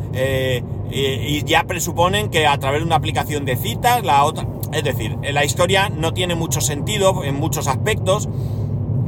y, 0.91 1.43
ya 1.43 1.63
presuponen 1.63 2.29
que 2.29 2.47
a 2.47 2.57
través 2.57 2.81
de 2.81 2.85
una 2.85 2.95
aplicación 2.95 3.45
de 3.45 3.55
citas, 3.55 4.03
la 4.03 4.23
otra... 4.23 4.47
Es 4.71 4.83
decir, 4.83 5.17
la 5.21 5.43
historia 5.43 5.89
no 5.89 6.13
tiene 6.13 6.35
mucho 6.35 6.61
sentido 6.61 7.23
en 7.23 7.35
muchos 7.35 7.67
aspectos, 7.67 8.29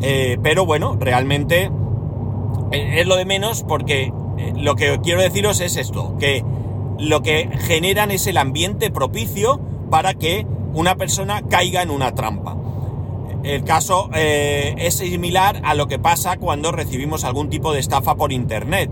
eh, 0.02 0.38
pero 0.42 0.66
bueno, 0.66 0.98
realmente 1.00 1.70
eh, 2.72 3.00
es 3.00 3.06
lo 3.06 3.16
de 3.16 3.26
menos 3.26 3.64
porque 3.64 4.12
eh, 4.38 4.54
lo 4.58 4.76
que 4.76 5.00
quiero 5.04 5.22
deciros 5.22 5.60
es 5.62 5.78
esto, 5.78 6.18
que 6.20 6.44
lo 6.98 7.22
que 7.22 7.50
generan 7.60 8.10
es 8.10 8.26
el 8.26 8.38
ambiente 8.38 8.90
propicio 8.90 9.60
para 9.92 10.16
que 10.16 10.48
una 10.74 10.96
persona 10.96 11.44
caiga 11.48 11.84
en 11.84 11.92
una 11.92 12.16
trampa. 12.16 12.58
El 13.44 13.64
caso 13.64 14.12
es 14.14 14.94
similar 14.98 15.62
a 15.64 15.74
lo 15.74 15.88
que 15.88 15.98
pasa 15.98 16.38
cuando 16.38 16.72
recibimos 16.72 17.24
algún 17.24 17.50
tipo 17.50 17.74
de 17.74 17.80
estafa 17.80 18.14
por 18.14 18.32
internet. 18.32 18.92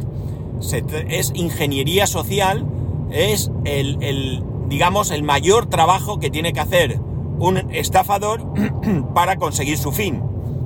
es 1.08 1.31
ingeniería 1.36 2.08
social, 2.08 2.65
es 3.12 3.51
el 3.66 4.44
digamos, 4.70 5.10
el 5.12 5.24
mayor 5.24 5.66
trabajo 5.66 6.20
que 6.20 6.30
tiene 6.30 6.54
que 6.54 6.60
hacer 6.60 7.00
un 7.39 7.58
estafador 7.72 8.46
para 9.13 9.38
conseguir 9.38 9.78
su 9.78 9.92
fin. 9.92 10.22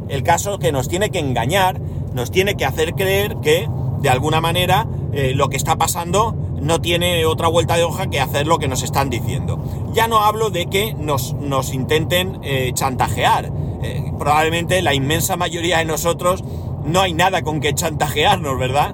El 0.10 0.24
caso 0.24 0.60
que 0.60 0.72
nos 0.72 0.90
tiene 0.90 1.10
que 1.10 1.20
engañar, 1.20 1.80
nos 2.14 2.30
tiene 2.30 2.56
que 2.56 2.66
hacer 2.66 2.94
creer 2.94 3.38
que, 3.42 3.70
de 4.02 4.10
alguna 4.10 4.42
manera, 4.42 4.88
eh, 5.14 5.32
lo 5.34 5.50
que 5.50 5.58
está 5.58 5.78
pasando 5.78 6.36
no 6.62 6.82
tiene 6.82 7.26
otra 7.26 7.48
vuelta 7.48 7.78
de 7.78 7.84
hoja 7.84 8.10
que 8.10 8.20
hacer 8.20 8.46
lo 8.46 8.60
que 8.60 8.68
nos 8.68 8.84
están 8.84 9.10
diciendo. 9.10 9.64
Ya 9.94 10.08
no 10.08 10.20
hablo 10.20 10.50
de 10.50 10.66
que 10.68 10.94
nos, 10.94 11.34
nos 11.36 11.74
intenten 11.74 12.40
eh, 12.44 12.72
chantajear. 12.74 13.52
Eh, 13.82 14.12
probablemente 14.20 14.82
la 14.82 14.94
inmensa 14.94 15.38
mayoría 15.38 15.78
de 15.78 15.86
nosotros 15.86 16.44
no 16.86 17.02
hay 17.02 17.14
nada 17.14 17.42
con 17.42 17.62
que 17.62 17.74
chantajearnos, 17.74 18.60
¿verdad? 18.60 18.94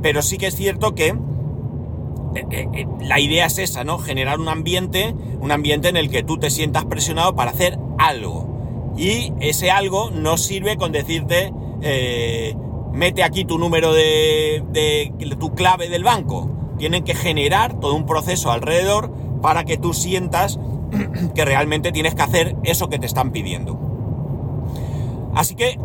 pero 0.00 0.22
sí 0.22 0.38
que 0.38 0.46
es 0.46 0.56
cierto 0.56 0.94
que 0.94 1.14
la 3.00 3.20
idea 3.20 3.46
es 3.46 3.58
esa, 3.58 3.84
¿no? 3.84 3.98
Generar 3.98 4.40
un 4.40 4.48
ambiente, 4.48 5.14
un 5.40 5.52
ambiente 5.52 5.88
en 5.88 5.96
el 5.96 6.10
que 6.10 6.22
tú 6.22 6.38
te 6.38 6.50
sientas 6.50 6.84
presionado 6.84 7.34
para 7.34 7.50
hacer 7.50 7.78
algo. 7.98 8.92
Y 8.96 9.32
ese 9.40 9.70
algo 9.70 10.10
no 10.10 10.36
sirve 10.36 10.76
con 10.76 10.92
decirte, 10.92 11.52
mete 12.92 13.22
aquí 13.22 13.44
tu 13.44 13.58
número 13.58 13.92
de, 13.92 14.62
de, 14.70 15.36
tu 15.38 15.54
clave 15.54 15.88
del 15.88 16.04
banco. 16.04 16.50
Tienen 16.78 17.04
que 17.04 17.14
generar 17.14 17.78
todo 17.80 17.94
un 17.94 18.06
proceso 18.06 18.50
alrededor 18.50 19.12
para 19.40 19.64
que 19.64 19.76
tú 19.76 19.94
sientas 19.94 20.58
que 21.34 21.44
realmente 21.44 21.92
tienes 21.92 22.14
que 22.14 22.22
hacer 22.22 22.56
eso 22.64 22.88
que 22.88 22.98
te 22.98 23.06
están 23.06 23.30
pidiendo. 23.32 23.78
Así 25.34 25.54
que 25.54 25.78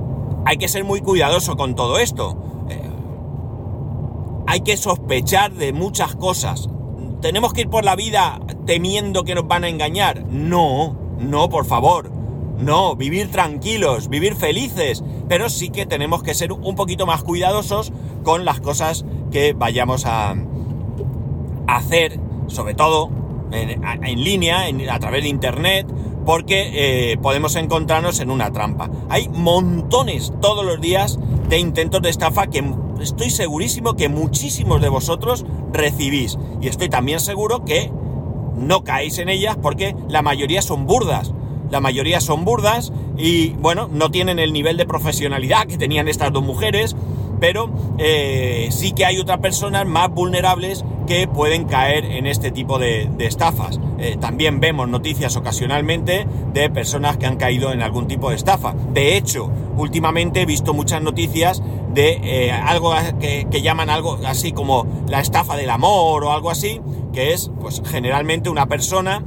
hay 0.46 0.58
que 0.58 0.68
ser 0.68 0.84
muy 0.84 1.02
cuidadoso 1.02 1.56
con 1.56 1.76
todo 1.76 2.00
esto 2.00 2.38
hay 4.48 4.62
que 4.62 4.78
sospechar 4.78 5.54
de 5.54 5.74
muchas 5.74 6.16
cosas. 6.16 6.70
¿Tenemos 7.22 7.54
que 7.54 7.62
ir 7.62 7.70
por 7.70 7.84
la 7.84 7.96
vida 7.96 8.40
temiendo 8.66 9.24
que 9.24 9.36
nos 9.36 9.48
van 9.48 9.66
a 9.66 9.70
engañar? 9.70 10.26
No, 10.30 10.96
no, 11.20 11.50
por 11.50 11.66
favor. 11.66 12.10
No, 12.58 12.96
vivir 12.96 13.30
tranquilos, 13.30 14.08
vivir 14.10 14.36
felices, 14.36 15.04
pero 15.28 15.50
sí 15.50 15.70
que 15.70 15.86
tenemos 15.86 16.24
que 16.24 16.34
ser 16.34 16.54
un 16.54 16.76
poquito 16.76 17.06
más 17.06 17.24
cuidadosos 17.24 17.92
con 18.24 18.46
las 18.46 18.62
cosas 18.62 19.06
que 19.32 19.54
vayamos 19.54 20.06
a, 20.06 20.34
hacer, 21.68 22.20
sobre 22.48 22.74
todo 22.74 23.10
en, 23.52 24.24
línea, 24.24 24.66
a 24.90 25.00
través 25.00 25.24
de 25.24 25.30
internet, 25.30 25.86
porque 26.26 27.12
eh, 27.12 27.18
podemos 27.18 27.56
encontrarnos 27.56 28.22
en 28.22 28.32
una 28.32 28.52
trampa. 28.52 28.90
Hay 29.10 29.28
montones 29.30 30.34
todos 30.42 30.66
los 30.66 30.80
días 30.80 31.20
de 31.50 31.60
intentos 31.60 32.02
de 32.02 32.10
estafa 32.10 32.48
que 32.48 32.64
estoy 33.02 33.30
segurísimo 33.30 33.96
que 33.96 34.10
muchísimos 34.10 34.82
de 34.82 34.90
vosotros 34.90 35.46
recibís. 35.72 36.38
Y 36.62 36.68
estoy 36.68 36.90
también 36.90 37.20
seguro 37.20 37.64
que 37.64 37.92
no 38.56 38.84
caéis 38.84 39.18
en 39.20 39.30
ellas 39.30 39.58
porque 39.62 39.96
la 40.10 40.22
mayoría 40.22 40.62
son 40.62 40.86
burdas. 40.86 41.34
La 41.70 41.82
mayoría 41.82 42.22
son 42.22 42.46
burdas 42.46 42.94
y, 43.18 43.50
bueno, 43.50 43.90
no 43.92 44.10
tienen 44.10 44.40
el 44.40 44.54
nivel 44.54 44.78
de 44.78 44.86
profesionalidad 44.86 45.68
que 45.68 45.78
tenían 45.78 46.08
estas 46.08 46.32
dos 46.32 46.44
mujeres, 46.44 46.96
pero 47.40 47.70
eh, 47.98 48.68
sí 48.72 48.92
que 48.92 49.06
hay 49.06 49.20
otras 49.20 49.40
personas 49.40 49.86
más 49.86 50.10
vulnerables 50.10 50.84
que 51.08 51.28
pueden 51.28 51.66
caer 51.66 52.06
en 52.06 52.28
este 52.28 52.52
tipo 52.52 52.78
de, 52.78 53.10
estafas. 53.20 53.80
Eh, 53.98 54.18
también 54.20 54.60
vemos 54.60 54.88
noticias 54.88 55.36
ocasionalmente 55.38 56.28
de 56.54 56.70
personas 56.70 57.18
que 57.18 57.26
han 57.26 57.38
caído 57.38 57.72
en 57.72 57.82
algún 57.82 58.08
tipo 58.08 58.30
de 58.30 58.36
estafa. 58.36 58.76
De 58.94 59.18
hecho, 59.18 59.50
últimamente 59.78 60.42
he 60.42 60.46
visto 60.46 60.74
muchas 60.74 61.02
noticias 61.02 61.64
de 61.94 62.20
eh, 62.24 62.52
algo 62.52 62.94
que, 63.20 63.62
llaman 63.62 63.90
algo 63.90 64.20
así 64.26 64.52
como 64.52 64.86
la 65.08 65.20
estafa 65.20 65.56
del 65.56 65.70
amor 65.70 66.26
o 66.26 66.32
algo 66.32 66.52
así, 66.52 66.82
que 67.14 67.34
es 67.34 67.50
pues 67.60 67.82
generalmente 67.86 68.50
una 68.50 68.68
persona 68.68 69.24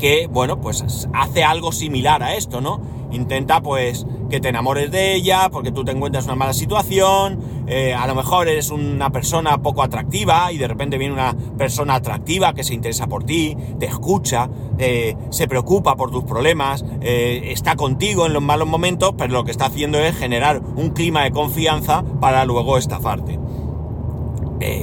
que, 0.00 0.26
bueno, 0.26 0.60
pues 0.60 1.08
hace 1.12 1.44
algo 1.44 1.70
similar 1.70 2.22
a 2.22 2.34
esto, 2.34 2.60
¿no? 2.60 2.80
Intenta 3.12 3.60
pues 3.60 4.06
que 4.30 4.40
te 4.40 4.48
enamores 4.48 4.90
de 4.90 5.14
ella 5.14 5.48
porque 5.50 5.72
tú 5.72 5.84
te 5.84 5.90
encuentras 5.90 6.24
en 6.24 6.30
una 6.30 6.36
mala 6.36 6.52
situación, 6.52 7.40
eh, 7.66 7.92
a 7.92 8.06
lo 8.06 8.14
mejor 8.14 8.48
eres 8.48 8.70
una 8.70 9.10
persona 9.10 9.58
poco 9.58 9.82
atractiva 9.82 10.50
y 10.52 10.58
de 10.58 10.68
repente 10.68 10.96
viene 10.96 11.14
una 11.14 11.36
persona 11.58 11.96
atractiva 11.96 12.54
que 12.54 12.64
se 12.64 12.72
interesa 12.72 13.08
por 13.08 13.24
ti, 13.24 13.56
te 13.78 13.86
escucha, 13.86 14.48
eh, 14.78 15.16
se 15.30 15.48
preocupa 15.48 15.96
por 15.96 16.10
tus 16.10 16.24
problemas, 16.24 16.84
eh, 17.00 17.50
está 17.52 17.76
contigo 17.76 18.26
en 18.26 18.32
los 18.32 18.42
malos 18.42 18.68
momentos, 18.68 19.14
pero 19.18 19.32
lo 19.32 19.44
que 19.44 19.50
está 19.50 19.66
haciendo 19.66 19.98
es 19.98 20.16
generar 20.16 20.60
un 20.60 20.90
clima 20.90 21.24
de 21.24 21.32
confianza 21.32 22.04
para 22.20 22.44
luego 22.44 22.78
estafarte. 22.78 23.38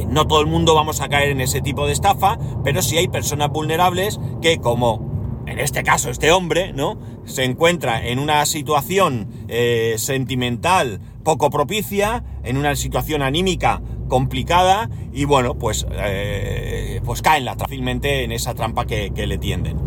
no 0.09 0.25
todo 0.25 0.41
el 0.41 0.47
mundo 0.47 0.73
vamos 0.73 1.01
a 1.01 1.09
caer 1.09 1.29
en 1.29 1.41
ese 1.41 1.61
tipo 1.61 1.85
de 1.85 1.93
estafa, 1.93 2.39
pero 2.63 2.81
sí 2.81 2.97
hay 2.97 3.07
personas 3.07 3.49
vulnerables 3.51 4.19
que 4.41 4.57
como 4.57 5.06
en 5.47 5.59
este 5.59 5.83
caso 5.83 6.09
este 6.09 6.31
hombre, 6.31 6.73
¿no? 6.73 6.99
Se 7.25 7.43
encuentra 7.43 8.05
en 8.05 8.19
una 8.19 8.45
situación 8.45 9.27
eh, 9.47 9.95
sentimental 9.97 10.99
poco 11.23 11.49
propicia, 11.49 12.23
en 12.43 12.57
una 12.57 12.75
situación 12.75 13.21
anímica 13.21 13.81
complicada 14.09 14.89
y 15.13 15.25
bueno, 15.25 15.55
pues, 15.55 15.87
eh, 15.91 17.01
pues 17.03 17.21
caen 17.21 17.45
la, 17.45 17.55
fácilmente 17.55 18.23
en 18.23 18.31
esa 18.31 18.53
trampa 18.53 18.85
que, 18.85 19.09
le 19.09 19.37
tienden. 19.37 19.77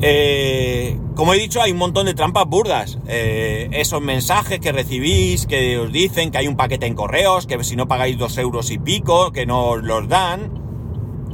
Eh, 0.00 0.98
como 1.14 1.34
he 1.34 1.38
dicho, 1.38 1.60
hay 1.62 1.72
un 1.72 1.78
montón 1.78 2.06
de 2.06 2.14
trampas 2.14 2.46
burdas. 2.46 2.98
esos 3.06 4.02
mensajes 4.02 4.60
que 4.60 4.72
recibís, 4.72 5.46
que 5.46 5.78
os 5.78 5.92
dicen 5.92 6.30
que 6.30 6.38
hay 6.38 6.48
un 6.48 6.56
paquete 6.56 6.86
en 6.86 6.94
correos, 6.94 7.46
que 7.46 7.62
si 7.64 7.76
no 7.76 7.86
pagáis 7.86 8.18
dos 8.18 8.36
euros 8.38 8.70
y 8.70 8.78
pico, 8.78 9.32
que 9.32 9.46
no 9.46 9.66
os 9.66 9.82
los 9.82 10.08
dan. 10.08 10.62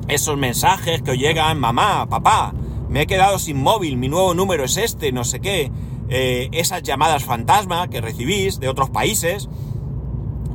Esos 0.08 0.36
mensajes 0.36 1.02
que 1.02 1.12
os 1.12 1.16
llegan, 1.16 1.58
mamá, 1.58 2.06
papá, 2.08 2.52
me 2.90 3.02
he 3.02 3.06
quedado 3.06 3.38
sin 3.38 3.56
móvil, 3.56 3.96
mi 3.96 4.08
nuevo 4.08 4.34
número 4.34 4.64
es 4.64 4.76
este, 4.76 5.12
no 5.12 5.24
sé 5.24 5.40
qué, 5.40 5.70
eh, 6.08 6.48
esas 6.52 6.82
llamadas 6.82 7.24
fantasma 7.24 7.88
que 7.88 8.00
recibís 8.00 8.58
de 8.58 8.68
otros 8.68 8.90
países, 8.90 9.48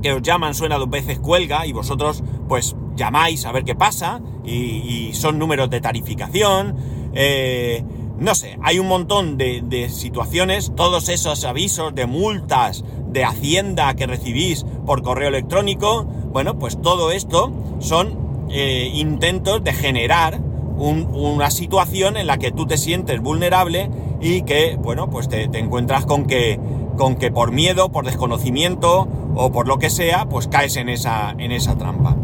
que 0.01 0.11
os 0.11 0.21
llaman, 0.21 0.53
suena 0.53 0.77
dos 0.77 0.89
veces, 0.89 1.17
cuelga, 1.17 1.65
y 1.65 1.71
vosotros 1.71 2.23
pues 2.49 2.75
llamáis 2.95 3.45
a 3.45 3.53
ver 3.53 3.63
qué 3.63 3.73
pasa, 3.73 4.21
y, 4.43 5.11
son 5.13 5.39
números 5.39 5.69
de 5.69 5.79
tarificación, 5.79 6.75
eh, 7.13 7.83
no 8.19 8.35
sé, 8.35 8.57
hay 8.61 8.79
un 8.79 8.87
montón 8.87 9.37
de, 9.37 9.89
situaciones, 9.89 10.73
todos 10.75 11.07
esos 11.07 11.45
avisos 11.45 11.95
de 11.95 12.05
multas 12.05 12.83
de 13.07 13.23
Hacienda 13.23 13.95
que 13.95 14.07
recibís 14.07 14.65
por 14.85 15.03
correo 15.03 15.29
electrónico, 15.29 16.03
bueno, 16.03 16.59
pues 16.59 16.81
todo 16.81 17.11
esto 17.11 17.53
son 17.79 18.47
eh, 18.49 18.91
intentos 18.93 19.63
de 19.63 19.71
generar 19.73 20.41
una 20.77 21.49
situación 21.51 22.17
en 22.17 22.27
la 22.27 22.37
que 22.37 22.51
tú 22.51 22.65
te 22.65 22.77
sientes 22.77 23.21
vulnerable 23.21 23.89
y 24.21 24.41
que, 24.41 24.77
bueno, 24.81 25.09
pues 25.09 25.29
te, 25.29 25.43
encuentras 25.57 26.05
con 26.05 26.25
que, 26.25 26.59
con 26.97 27.15
que 27.15 27.31
por 27.31 27.51
miedo, 27.51 27.89
por 27.89 28.05
desconocimiento 28.05 29.07
o 29.35 29.51
por 29.51 29.67
lo 29.67 29.77
que 29.79 29.89
sea, 29.89 30.27
pues 30.27 30.47
caes 30.47 30.75
en 30.75 30.89
esa, 30.89 31.31
en 31.37 31.51
esa 31.51 31.77
trampa. 31.77 32.15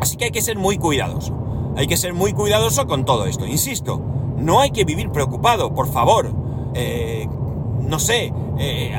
Así 0.00 0.16
que 0.16 0.26
hay 0.26 0.30
que 0.30 0.42
ser 0.42 0.58
muy 0.58 0.78
cuidadoso. 0.78 1.34
Hay 1.76 1.86
que 1.86 1.96
ser 1.96 2.14
muy 2.14 2.32
cuidadoso 2.32 2.86
con 2.86 3.04
todo 3.04 3.26
esto. 3.26 3.46
Insisto, 3.46 4.00
no 4.36 4.60
hay 4.60 4.70
que 4.70 4.84
vivir 4.84 5.10
preocupado, 5.10 5.74
por 5.74 5.88
favor. 5.88 6.32
Eh, 6.74 7.28
no 7.94 8.00
sé, 8.00 8.32
eh, 8.58 8.92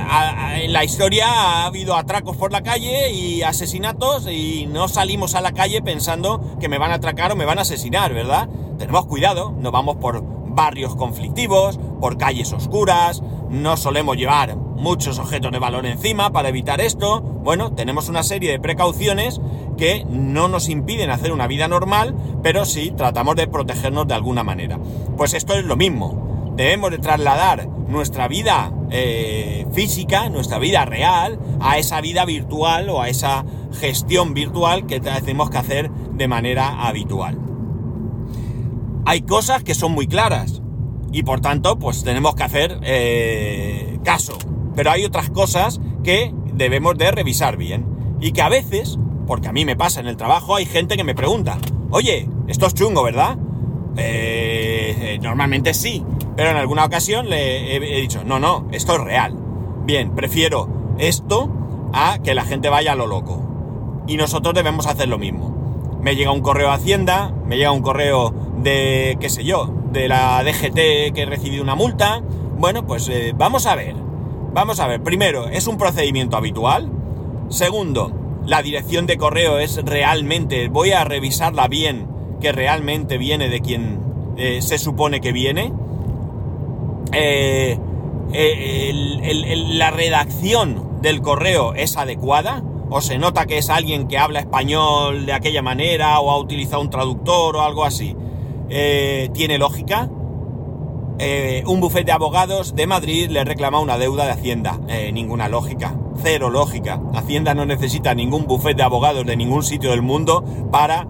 en 0.62 0.72
la 0.72 0.86
historia 0.86 1.28
ha 1.28 1.66
habido 1.66 1.98
atracos 1.98 2.38
por 2.38 2.54
la 2.54 2.64
calle 2.64 3.12
y 3.12 3.42
asesinatos 3.42 4.26
y 4.32 4.68
no 4.68 4.88
salimos 4.88 5.36
a 5.36 5.42
la 5.42 5.52
calle 5.52 5.82
pensando 5.82 6.42
que 6.62 6.70
me 6.70 6.78
van 6.78 6.92
a 6.92 6.94
atracar 6.94 7.34
o 7.34 7.36
me 7.36 7.44
van 7.44 7.60
a 7.60 7.64
asesinar, 7.64 8.14
¿verdad? 8.14 8.48
Tenemos 8.78 9.06
cuidado, 9.06 9.54
no 9.60 9.70
vamos 9.72 9.98
por 9.98 10.24
barrios 10.48 10.96
conflictivos, 10.96 11.78
por 12.00 12.18
calles 12.18 12.54
oscuras, 12.54 13.22
no 13.50 13.76
solemos 13.76 14.16
llevar 14.16 14.56
muchos 14.56 15.20
objetos 15.20 15.52
de 15.52 15.60
valor 15.60 15.86
encima 15.86 16.32
para 16.32 16.48
evitar 16.48 16.80
esto. 16.80 17.20
Bueno, 17.20 17.74
tenemos 17.74 18.08
una 18.08 18.24
serie 18.24 18.50
de 18.52 18.62
precauciones 18.62 19.42
que 19.78 20.06
no 20.10 20.48
nos 20.48 20.70
impiden 20.70 21.10
hacer 21.10 21.34
una 21.34 21.48
vida 21.48 21.68
normal, 21.68 22.16
pero 22.42 22.64
sí 22.64 22.94
tratamos 22.96 23.36
de 23.36 23.48
protegernos 23.50 24.08
de 24.08 24.14
alguna 24.14 24.46
manera. 24.46 24.80
Pues 25.18 25.34
esto 25.34 25.54
es 25.54 25.66
lo 25.66 25.76
mismo. 25.76 26.25
Debemos 26.56 26.92
de 26.92 27.00
trasladar 27.00 27.68
nuestra 27.88 28.28
vida 28.28 28.72
eh, 28.90 29.66
física, 29.74 30.30
nuestra 30.30 30.58
vida 30.60 30.86
real, 30.86 31.40
a 31.60 31.78
esa 31.78 32.02
vida 32.02 32.26
virtual 32.26 32.90
o 32.90 33.02
a 33.02 33.10
esa 33.10 33.46
gestión 33.80 34.34
virtual 34.34 34.86
que 34.86 35.00
tenemos 35.00 35.50
que 35.50 35.58
hacer 35.58 35.92
de 35.92 36.28
manera 36.28 36.86
habitual. 36.88 37.38
hay 39.06 39.22
cosas 39.22 39.64
que 39.64 39.76
son 39.76 39.92
muy 39.92 40.08
claras 40.08 40.62
y 41.12 41.24
por 41.24 41.40
tanto 41.40 41.78
pues 41.78 42.04
tenemos 42.04 42.36
que 42.36 42.44
hacer 42.44 42.80
eh, 42.84 44.00
caso. 44.04 44.38
Pero 44.76 44.92
hay 44.92 45.06
otras 45.06 45.30
cosas 45.30 45.80
que 46.04 46.34
debemos 46.54 46.98
de 46.98 47.12
revisar 47.12 47.56
bien 47.58 47.86
y 48.20 48.32
que 48.32 48.42
a 48.42 48.50
veces, 48.50 48.98
porque 49.28 49.48
a 49.48 49.54
mí 49.54 49.66
me 49.66 49.76
pasa 49.76 50.00
en 50.00 50.08
el 50.08 50.18
trabajo, 50.18 50.56
hay 50.56 50.66
gente 50.66 50.98
que 50.98 51.04
me 51.04 51.16
pregunta, 51.16 51.58
oye, 51.92 52.28
esto 52.48 52.66
es 52.66 52.74
chungo, 52.74 53.04
¿verdad? 53.04 53.38
Eh, 53.98 55.18
normalmente 55.22 55.74
sí, 55.74 56.04
pero 56.36 56.50
en 56.50 56.58
alguna 56.58 56.86
ocasión 56.86 57.30
le 57.30 57.76
he, 57.76 58.02
dicho, 58.02 58.24
no, 58.24 58.40
no, 58.40 58.68
esto 58.72 58.96
es 58.96 59.02
real. 59.02 59.38
Bien, 59.86 60.16
prefiero 60.16 60.68
esto 60.98 61.50
a 61.94 62.20
que 62.24 62.36
la 62.36 62.44
gente 62.44 62.70
vaya 62.70 62.94
a 62.94 62.96
lo 62.96 63.08
loco. 63.08 63.42
Y 64.08 64.18
nosotros 64.18 64.54
debemos 64.54 64.86
hacer 64.88 65.08
lo 65.08 65.18
mismo. 65.18 65.98
Me 66.02 66.16
llega 66.16 66.32
un 66.32 66.42
correo 66.42 66.70
a 66.70 66.76
Hacienda, 66.76 67.34
me 67.46 67.58
llega 67.58 67.72
un 67.72 67.82
correo 67.82 68.34
de, 68.62 69.18
qué 69.20 69.30
sé 69.30 69.44
yo, 69.44 69.74
de 69.92 70.08
la 70.08 70.44
DGT 70.44 71.14
que 71.14 71.22
he 71.22 71.26
recibido 71.26 71.64
una 71.64 71.76
multa. 71.76 72.22
Bueno, 72.58 72.86
pues 72.86 73.08
eh, 73.10 73.34
vamos 73.36 73.66
a 73.66 73.76
ver. 73.76 73.96
Vamos 74.54 74.80
a 74.80 74.88
ver. 74.88 75.02
Primero, 75.02 75.48
¿es 75.48 75.68
un 75.68 75.78
procedimiento 75.78 76.38
habitual? 76.38 76.92
Segundo, 77.50 78.12
la 78.46 78.62
dirección 78.62 79.08
de 79.08 79.18
correo 79.18 79.60
es 79.60 79.84
realmente, 79.84 80.68
voy 80.68 80.92
a 80.92 81.04
revisarla 81.04 81.68
bien, 81.68 82.08
que 82.42 82.52
realmente 82.52 83.18
viene 83.18 83.50
de 83.50 83.62
quien 83.62 84.00
eh, 84.38 84.62
se 84.62 84.78
supone 84.78 85.22
que 85.22 85.32
viene. 85.32 85.74
Eh, 87.12 87.78
la 88.32 89.92
redacción 89.92 91.02
del 91.02 91.22
correo 91.22 91.74
es 91.74 91.98
adecuada 91.98 92.64
o 92.90 93.02
se 93.02 93.18
nota 93.18 93.46
que 93.46 93.58
es 93.58 93.70
alguien 93.70 94.08
que 94.08 94.18
habla 94.18 94.40
español 94.40 95.26
de 95.26 95.34
aquella 95.34 95.62
manera 95.62 96.20
o 96.20 96.32
ha 96.32 96.38
utilizado 96.38 96.82
un 96.82 96.90
traductor 96.90 97.56
o 97.56 97.62
algo 97.62 97.84
así. 97.84 98.16
Eh, 98.70 99.30
¿Tiene 99.34 99.58
lógica? 99.58 100.10
Eh, 101.18 101.64
un 101.66 101.80
bufete 101.80 102.06
de 102.06 102.12
abogados 102.12 102.76
de 102.76 102.88
Madrid 102.88 103.30
le 103.30 103.44
reclama 103.46 103.80
una 103.80 103.98
deuda 103.98 104.26
de 104.26 104.32
Hacienda. 104.32 104.80
Eh, 104.88 105.12
ninguna 105.12 105.48
lógica. 105.48 105.96
Cero 106.22 106.50
lógica. 106.50 107.02
Hacienda 107.14 107.54
no 107.54 107.66
necesita 107.66 108.14
ningún 108.14 108.46
bufete 108.46 108.78
de 108.78 108.84
abogados 108.84 109.26
de 109.26 109.36
ningún 109.36 109.64
sitio 109.64 109.92
del 109.92 110.02
mundo 110.02 110.44
para, 110.72 111.08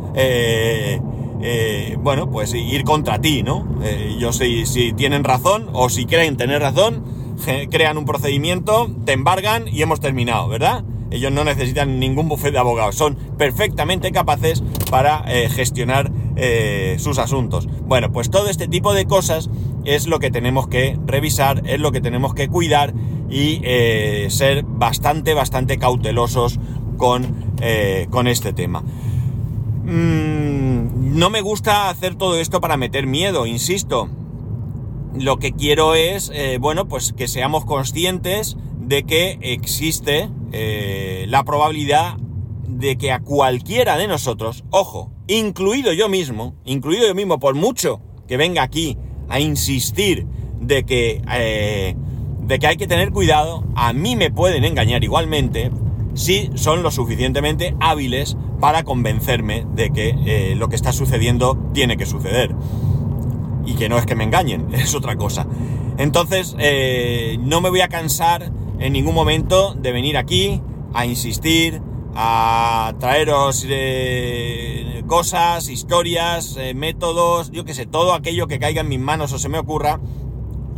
bueno, 1.99 2.29
pues 2.29 2.53
ir 2.53 2.83
contra 2.83 3.19
ti, 3.19 3.43
¿no? 3.43 3.67
yo 4.19 4.33
sé 4.33 4.65
si 4.65 4.93
tienen 4.93 5.23
razón 5.23 5.69
o 5.73 5.89
si 5.89 6.05
creen 6.05 6.37
tener 6.37 6.61
razón, 6.61 7.03
crean 7.69 7.97
un 7.97 8.05
procedimiento, 8.05 8.89
te 9.05 9.13
embargan 9.13 9.67
y 9.67 9.81
hemos 9.81 9.99
terminado, 9.99 10.47
¿verdad? 10.47 10.83
Ellos 11.11 11.31
no 11.31 11.43
necesitan 11.43 11.99
ningún 11.99 12.27
bufete 12.27 12.53
de 12.53 12.59
abogados, 12.59 12.95
son 12.95 13.15
perfectamente 13.37 14.11
capaces 14.11 14.63
para 14.89 15.23
eh, 15.27 15.49
gestionar 15.49 16.11
eh, 16.35 16.97
sus 16.99 17.19
asuntos. 17.19 17.67
Bueno, 17.83 18.11
pues 18.11 18.29
todo 18.29 18.49
este 18.49 18.67
tipo 18.67 18.93
de 18.93 19.05
cosas 19.05 19.49
es 19.85 20.07
lo 20.07 20.19
que 20.19 20.31
tenemos 20.31 20.67
que 20.67 20.97
revisar, 21.05 21.61
es 21.67 21.79
lo 21.79 21.91
que 21.91 22.01
tenemos 22.01 22.33
que 22.33 22.49
cuidar 22.49 22.93
y 23.29 23.61
eh, 23.63 24.27
ser 24.29 24.63
bastante, 24.63 25.33
bastante 25.33 25.77
cautelosos 25.77 26.59
con, 26.97 27.55
con 28.09 28.27
este 28.27 28.53
tema. 28.53 28.81
Mm, 29.85 30.54
no 31.15 31.29
me 31.29 31.41
gusta 31.41 31.89
hacer 31.89 32.15
todo 32.15 32.37
esto 32.39 32.61
para 32.61 32.77
meter 32.77 33.07
miedo, 33.07 33.45
insisto. 33.45 34.09
Lo 35.17 35.37
que 35.37 35.53
quiero 35.53 35.95
es, 35.95 36.31
bueno, 36.59 36.87
pues 36.87 37.13
que 37.13 37.29
seamos 37.29 37.63
conscientes 37.63 38.57
de 38.81 39.03
que 39.03 39.39
existe 39.41 40.29
eh, 40.51 41.25
la 41.27 41.43
probabilidad 41.43 42.17
de 42.67 42.97
que 42.97 43.11
a 43.11 43.19
cualquiera 43.19 43.97
de 43.97 44.07
nosotros, 44.07 44.63
ojo, 44.69 45.11
incluido 45.27 45.93
yo 45.93 46.09
mismo, 46.09 46.55
incluido 46.65 47.07
yo 47.07 47.15
mismo, 47.15 47.39
por 47.39 47.55
mucho 47.55 48.01
que 48.27 48.37
venga 48.37 48.61
aquí 48.61 48.97
a 49.27 49.39
insistir 49.39 50.27
de 50.59 50.85
que, 50.85 51.21
eh, 51.31 51.95
de 52.41 52.59
que 52.59 52.67
hay 52.67 52.77
que 52.77 52.87
tener 52.87 53.11
cuidado, 53.11 53.63
a 53.75 53.93
mí 53.93 54.15
me 54.15 54.31
pueden 54.31 54.65
engañar 54.65 55.03
igualmente 55.03 55.71
si 56.15 56.49
son 56.55 56.81
lo 56.81 56.89
suficientemente 56.89 57.75
hábiles 57.79 58.35
para 58.59 58.83
convencerme 58.83 59.67
de 59.75 59.91
que 59.91 60.15
eh, 60.25 60.55
lo 60.55 60.67
que 60.67 60.75
está 60.75 60.91
sucediendo 60.91 61.55
tiene 61.73 61.95
que 61.97 62.07
suceder. 62.07 62.55
Y 63.67 63.75
que 63.75 63.89
no 63.89 63.97
es 63.97 64.07
que 64.07 64.15
me 64.15 64.23
engañen, 64.23 64.67
es 64.73 64.95
otra 64.95 65.15
cosa. 65.15 65.45
Entonces, 65.97 66.55
no 67.39 67.61
me 67.61 67.69
voy 67.69 67.81
a 67.81 67.87
cansar 67.87 68.51
en 68.79 68.93
ningún 68.93 69.15
momento 69.15 69.75
de 69.75 69.91
venir 69.91 70.17
aquí 70.17 70.61
a 70.93 71.05
insistir, 71.05 71.81
a 72.15 72.93
traeros 72.99 73.65
eh, 73.67 75.03
cosas, 75.07 75.67
historias, 75.69 76.55
eh, 76.57 76.73
métodos, 76.73 77.51
yo 77.51 77.65
que 77.65 77.73
sé, 77.73 77.85
todo 77.85 78.13
aquello 78.13 78.47
que 78.47 78.59
caiga 78.59 78.81
en 78.81 78.87
mis 78.87 78.99
manos 78.99 79.33
o 79.33 79.39
se 79.39 79.49
me 79.49 79.59
ocurra, 79.59 79.99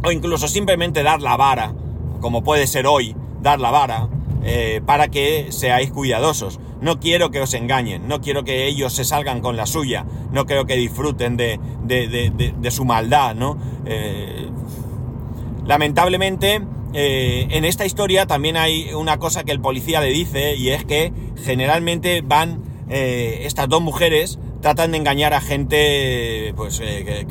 o 0.03 0.11
incluso 0.11 0.47
simplemente 0.47 1.03
dar 1.03 1.21
la 1.21 1.37
vara, 1.37 1.75
como 2.19 2.43
puede 2.43 2.65
ser 2.65 2.87
hoy, 2.87 3.15
dar 3.41 3.59
la 3.59 3.69
vara, 3.69 4.09
eh, 4.47 4.81
para 4.83 5.09
que 5.09 5.51
seáis 5.51 5.91
cuidadosos. 5.91 6.59
No 6.81 6.99
quiero 6.99 7.29
que 7.29 7.41
os 7.41 7.53
engañen, 7.53 8.07
no 8.07 8.21
quiero 8.21 8.43
que 8.43 8.65
ellos 8.65 8.93
se 8.93 9.03
salgan 9.03 9.41
con 9.41 9.57
la 9.57 9.67
suya, 9.67 10.05
no 10.31 10.47
quiero 10.47 10.65
que 10.65 10.75
disfruten 10.75 11.37
de, 11.37 11.59
de 11.85 12.71
su 12.71 12.85
maldad, 12.85 13.35
¿no? 13.35 13.57
lamentablemente, 15.65 16.61
eh, 16.93 17.47
en 17.51 17.65
esta 17.65 17.85
historia 17.85 18.25
también 18.25 18.57
hay 18.57 18.93
una 18.93 19.19
cosa 19.19 19.43
que 19.43 19.51
el 19.51 19.59
policía 19.59 20.01
le 20.01 20.09
dice 20.09 20.55
y 20.55 20.69
es 20.69 20.85
que 20.85 21.11
generalmente 21.43 22.21
van 22.21 22.61
eh, 22.89 23.41
estas 23.43 23.67
dos 23.67 23.81
mujeres 23.81 24.39
tratan 24.61 24.91
de 24.91 24.97
engañar 24.97 25.33
a 25.33 25.41
gente 25.41 26.53
pues 26.55 26.79
eh, 26.81 27.27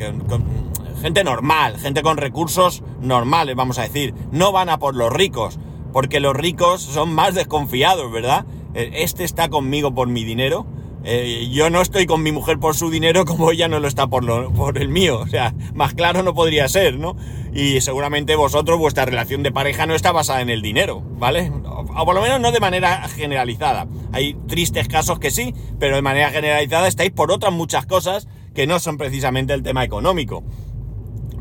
gente 1.01 1.25
normal, 1.25 1.79
gente 1.79 2.03
con 2.03 2.19
recursos 2.19 2.83
normales, 3.01 3.57
vamos 3.57 3.79
a 3.79 3.83
decir. 3.83 4.15
No 4.31 4.53
van 4.53 4.69
a 4.69 4.79
por 4.79 4.95
los 4.95 5.13
ricos, 5.13 5.59
porque 5.97 6.21
los 6.21 6.37
ricos 6.37 6.83
son 6.83 7.15
más 7.15 7.35
desconfiados, 7.35 8.13
¿verdad? 8.13 8.45
Este 8.75 9.25
está 9.25 9.49
conmigo 9.49 9.95
por 9.95 10.09
mi 10.09 10.25
dinero 10.25 10.67
eh, 11.09 11.49
yo 11.53 11.71
no 11.71 11.83
estoy 11.83 12.05
con 12.05 12.25
mi 12.25 12.33
mujer 12.33 12.59
por 12.59 12.75
su 12.75 12.91
dinero 12.91 13.25
como 13.25 13.53
ella 13.53 13.69
no 13.69 13.79
lo 13.79 13.87
está 13.87 14.09
por, 14.09 14.53
por 14.53 14.77
el 14.77 14.89
mío. 14.89 15.21
O 15.21 15.29
sea, 15.29 15.55
más 15.73 15.95
claro 15.95 16.25
no 16.25 16.35
podría 16.35 16.69
ser, 16.69 16.99
¿no? 16.99 17.17
Y 17.55 17.81
seguramente 17.81 18.35
vosotros, 18.35 18.77
vuestra 18.77 19.05
relación 19.05 19.45
de 19.45 19.53
pareja 19.53 19.87
no 19.87 19.95
está 19.95 20.11
basada 20.11 20.41
en 20.41 20.51
el 20.51 20.63
dinero, 20.63 21.01
¿vale? 21.01 21.53
O 21.65 22.05
por 22.05 22.15
lo 22.15 22.23
menos 22.23 22.41
no 22.41 22.51
de 22.51 22.59
manera 22.59 23.09
generalizada. 23.09 23.87
Hay 24.13 24.35
tristes 24.49 24.89
casos 24.89 25.21
que 25.21 25.31
sí, 25.31 25.55
pero 25.79 25.95
de 25.95 26.03
manera 26.03 26.31
generalizada 26.31 26.89
estáis 26.89 27.13
por 27.13 27.31
otras 27.31 27.53
muchas 27.53 27.87
cosas 27.87 28.27
que 28.53 28.67
no 28.67 28.81
son 28.81 28.99
precisamente 28.99 29.55
el 29.55 29.63
tema 29.63 29.85
económico. 29.85 30.43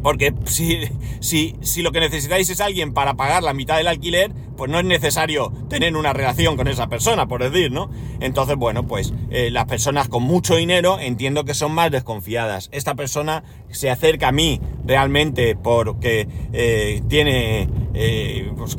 Porque 0.06 0.36
si, 0.46 0.82
si, 1.20 1.56
si 1.62 1.82
lo 1.82 1.91
que 1.91 2.00
necesitáis 2.00 2.48
es 2.52 2.62
alguien 2.62 2.94
para 2.94 3.15
pagar 3.15 3.41
la 3.41 3.56
mitad 3.56 3.78
del 3.78 3.88
alquiler, 3.88 4.32
pues 4.56 4.70
no 4.70 4.78
es 4.78 4.86
necesario 4.86 5.52
tener 5.68 5.98
una 5.98 6.13
relación 6.13 6.58
con 6.58 6.68
esa 6.68 6.86
persona, 6.89 7.28
por 7.28 7.41
decir, 7.41 7.72
¿no? 7.72 7.89
Entonces, 8.20 8.56
bueno, 8.56 8.86
pues 8.86 9.15
eh, 9.32 9.50
las 9.50 9.65
personas 9.65 10.08
con 10.08 10.22
mucho 10.22 10.58
dinero 10.58 11.00
entiendo 11.00 11.44
que 11.44 11.56
son 11.56 11.72
más 11.72 11.89
desconfiadas. 11.89 12.70
Esta 12.72 12.94
persona 12.94 13.44
se 13.72 13.89
acerca 13.89 14.28
a 14.28 14.32
mí 14.32 14.62
realmente 14.86 15.56
porque 15.56 16.28
eh, 16.54 17.02
tiene, 17.10 17.68
eh, 17.96 18.52
pues, 18.56 18.78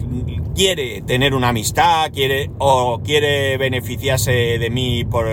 quiere 0.54 1.02
tener 1.02 1.34
una 1.34 1.48
amistad, 1.48 2.12
quiere 2.12 2.52
o 2.58 3.00
quiere 3.02 3.56
beneficiarse 3.56 4.30
de 4.30 4.70
mí 4.70 5.04
por, 5.04 5.26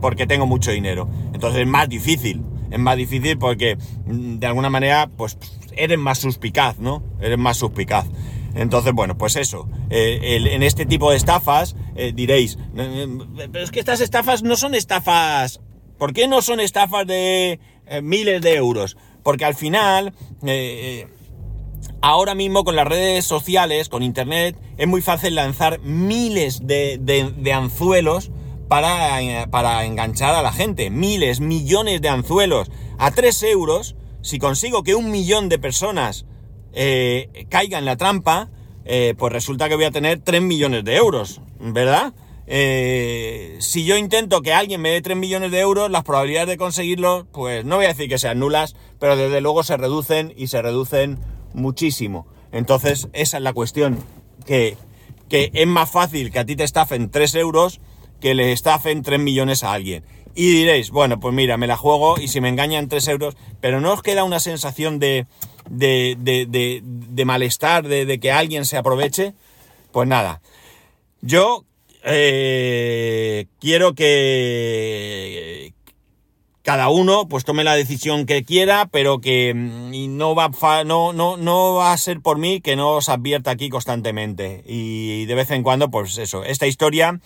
porque 0.00 0.28
tengo 0.28 0.46
mucho 0.46 0.70
dinero. 0.70 1.08
Entonces 1.34 1.62
es 1.62 1.66
más 1.66 1.88
difícil 1.88 2.44
es 2.76 2.80
más 2.80 2.96
difícil 2.96 3.38
porque 3.38 3.76
mm, 4.06 4.38
de 4.38 4.46
alguna 4.46 4.70
manera 4.70 5.10
pues 5.16 5.36
eres 5.76 5.98
más 5.98 6.18
suspicaz, 6.18 6.78
¿no? 6.78 7.02
Eres 7.20 7.38
más 7.38 7.56
suspicaz. 7.58 8.06
Entonces, 8.54 8.94
bueno, 8.94 9.18
pues 9.18 9.36
eso. 9.36 9.68
Eh, 9.90 10.38
en 10.50 10.62
este 10.62 10.86
tipo 10.86 11.10
de 11.10 11.18
estafas 11.18 11.76
eh, 11.94 12.12
diréis, 12.14 12.58
pero 12.74 13.62
es 13.62 13.70
que 13.70 13.80
estas 13.80 14.00
estafas 14.00 14.42
no 14.42 14.56
son 14.56 14.74
estafas. 14.74 15.60
¿Por 15.98 16.12
qué 16.12 16.26
no 16.26 16.40
son 16.42 16.60
estafas 16.60 17.06
de 17.06 17.60
eh, 17.86 18.02
miles 18.02 18.40
de 18.40 18.54
euros? 18.54 18.96
Porque 19.22 19.44
al 19.44 19.54
final, 19.54 20.14
ahora 22.00 22.34
mismo 22.34 22.64
con 22.64 22.76
las 22.76 22.86
redes 22.86 23.24
sociales, 23.24 23.88
con 23.88 24.02
internet, 24.02 24.56
es 24.78 24.86
muy 24.86 25.02
fácil 25.02 25.34
lanzar 25.34 25.80
miles 25.80 26.66
de, 26.66 26.98
de 26.98 27.52
anzuelos 27.52 28.30
para, 28.68 29.46
para 29.50 29.84
enganchar 29.84 30.34
a 30.34 30.42
la 30.42 30.52
gente. 30.52 30.90
Miles, 30.90 31.40
millones 31.40 32.00
de 32.00 32.08
anzuelos. 32.08 32.70
A 32.98 33.10
3 33.10 33.42
euros, 33.44 33.96
si 34.22 34.38
consigo 34.38 34.82
que 34.82 34.94
un 34.94 35.10
millón 35.10 35.48
de 35.48 35.58
personas 35.58 36.26
eh, 36.72 37.46
caiga 37.48 37.78
en 37.78 37.84
la 37.84 37.96
trampa, 37.96 38.50
eh, 38.84 39.14
pues 39.18 39.32
resulta 39.32 39.68
que 39.68 39.76
voy 39.76 39.84
a 39.84 39.90
tener 39.90 40.20
3 40.20 40.42
millones 40.42 40.84
de 40.84 40.96
euros, 40.96 41.40
¿verdad? 41.58 42.14
Eh, 42.46 43.56
si 43.58 43.84
yo 43.84 43.96
intento 43.96 44.40
que 44.42 44.52
alguien 44.52 44.80
me 44.80 44.90
dé 44.90 45.00
3 45.00 45.16
millones 45.16 45.50
de 45.50 45.58
euros, 45.58 45.90
las 45.90 46.04
probabilidades 46.04 46.48
de 46.48 46.56
conseguirlo, 46.56 47.26
pues 47.32 47.64
no 47.64 47.76
voy 47.76 47.86
a 47.86 47.88
decir 47.88 48.08
que 48.08 48.18
sean 48.18 48.38
nulas, 48.38 48.76
pero 49.00 49.16
desde 49.16 49.40
luego 49.40 49.64
se 49.64 49.76
reducen 49.76 50.32
y 50.36 50.46
se 50.46 50.62
reducen 50.62 51.18
muchísimo. 51.54 52.26
Entonces, 52.52 53.08
esa 53.12 53.38
es 53.38 53.42
la 53.42 53.52
cuestión, 53.52 53.98
que, 54.44 54.76
que 55.28 55.50
es 55.52 55.66
más 55.66 55.90
fácil 55.90 56.30
que 56.30 56.38
a 56.38 56.46
ti 56.46 56.54
te 56.54 56.64
estafen 56.64 57.10
3 57.10 57.34
euros 57.34 57.80
que 58.20 58.34
le 58.34 58.52
estafen 58.52 59.02
3 59.02 59.20
millones 59.20 59.64
a 59.64 59.72
alguien. 59.72 60.04
Y 60.34 60.50
diréis, 60.50 60.90
bueno, 60.90 61.18
pues 61.18 61.34
mira, 61.34 61.56
me 61.56 61.66
la 61.66 61.76
juego 61.76 62.20
y 62.20 62.28
si 62.28 62.40
me 62.40 62.50
engañan 62.50 62.88
3 62.88 63.08
euros, 63.08 63.36
pero 63.60 63.80
no 63.80 63.94
os 63.94 64.02
queda 64.02 64.22
una 64.24 64.38
sensación 64.38 64.98
de, 64.98 65.26
de, 65.70 66.16
de, 66.18 66.82
de, 66.82 67.24
malestar, 67.24 67.88
de, 67.88 68.20
que 68.20 68.32
alguien 68.32 68.66
se 68.66 68.76
aproveche. 68.76 69.32
Pues 69.92 70.06
nada, 70.06 70.42
yo 71.22 71.64
eh, 72.04 73.46
quiero 73.60 73.94
que 73.94 75.72
cada 76.66 76.88
uno 76.88 77.28
pues 77.28 77.44
tome 77.44 77.62
la 77.62 77.76
decisión 77.76 78.26
que 78.26 78.44
quiera, 78.44 78.88
pero 78.90 79.20
que 79.20 79.54
mm, 79.54 80.16
no 80.16 80.34
va, 80.34 80.50
no, 80.84 81.12
no, 81.12 81.36
no 81.36 81.74
va 81.74 81.92
a 81.92 81.96
ser 81.96 82.20
por 82.20 82.38
mí 82.38 82.60
que 82.60 82.74
no 82.76 82.96
os 82.96 83.08
advierta 83.08 83.52
aquí 83.52 83.68
constantemente. 83.68 84.64
Y 84.66 85.26
de 85.26 85.34
vez 85.34 85.50
en 85.52 85.62
cuando, 85.62 85.90
pues 85.90 86.18
eso, 86.18 86.44
esta 86.44 86.66
historia 86.66 87.20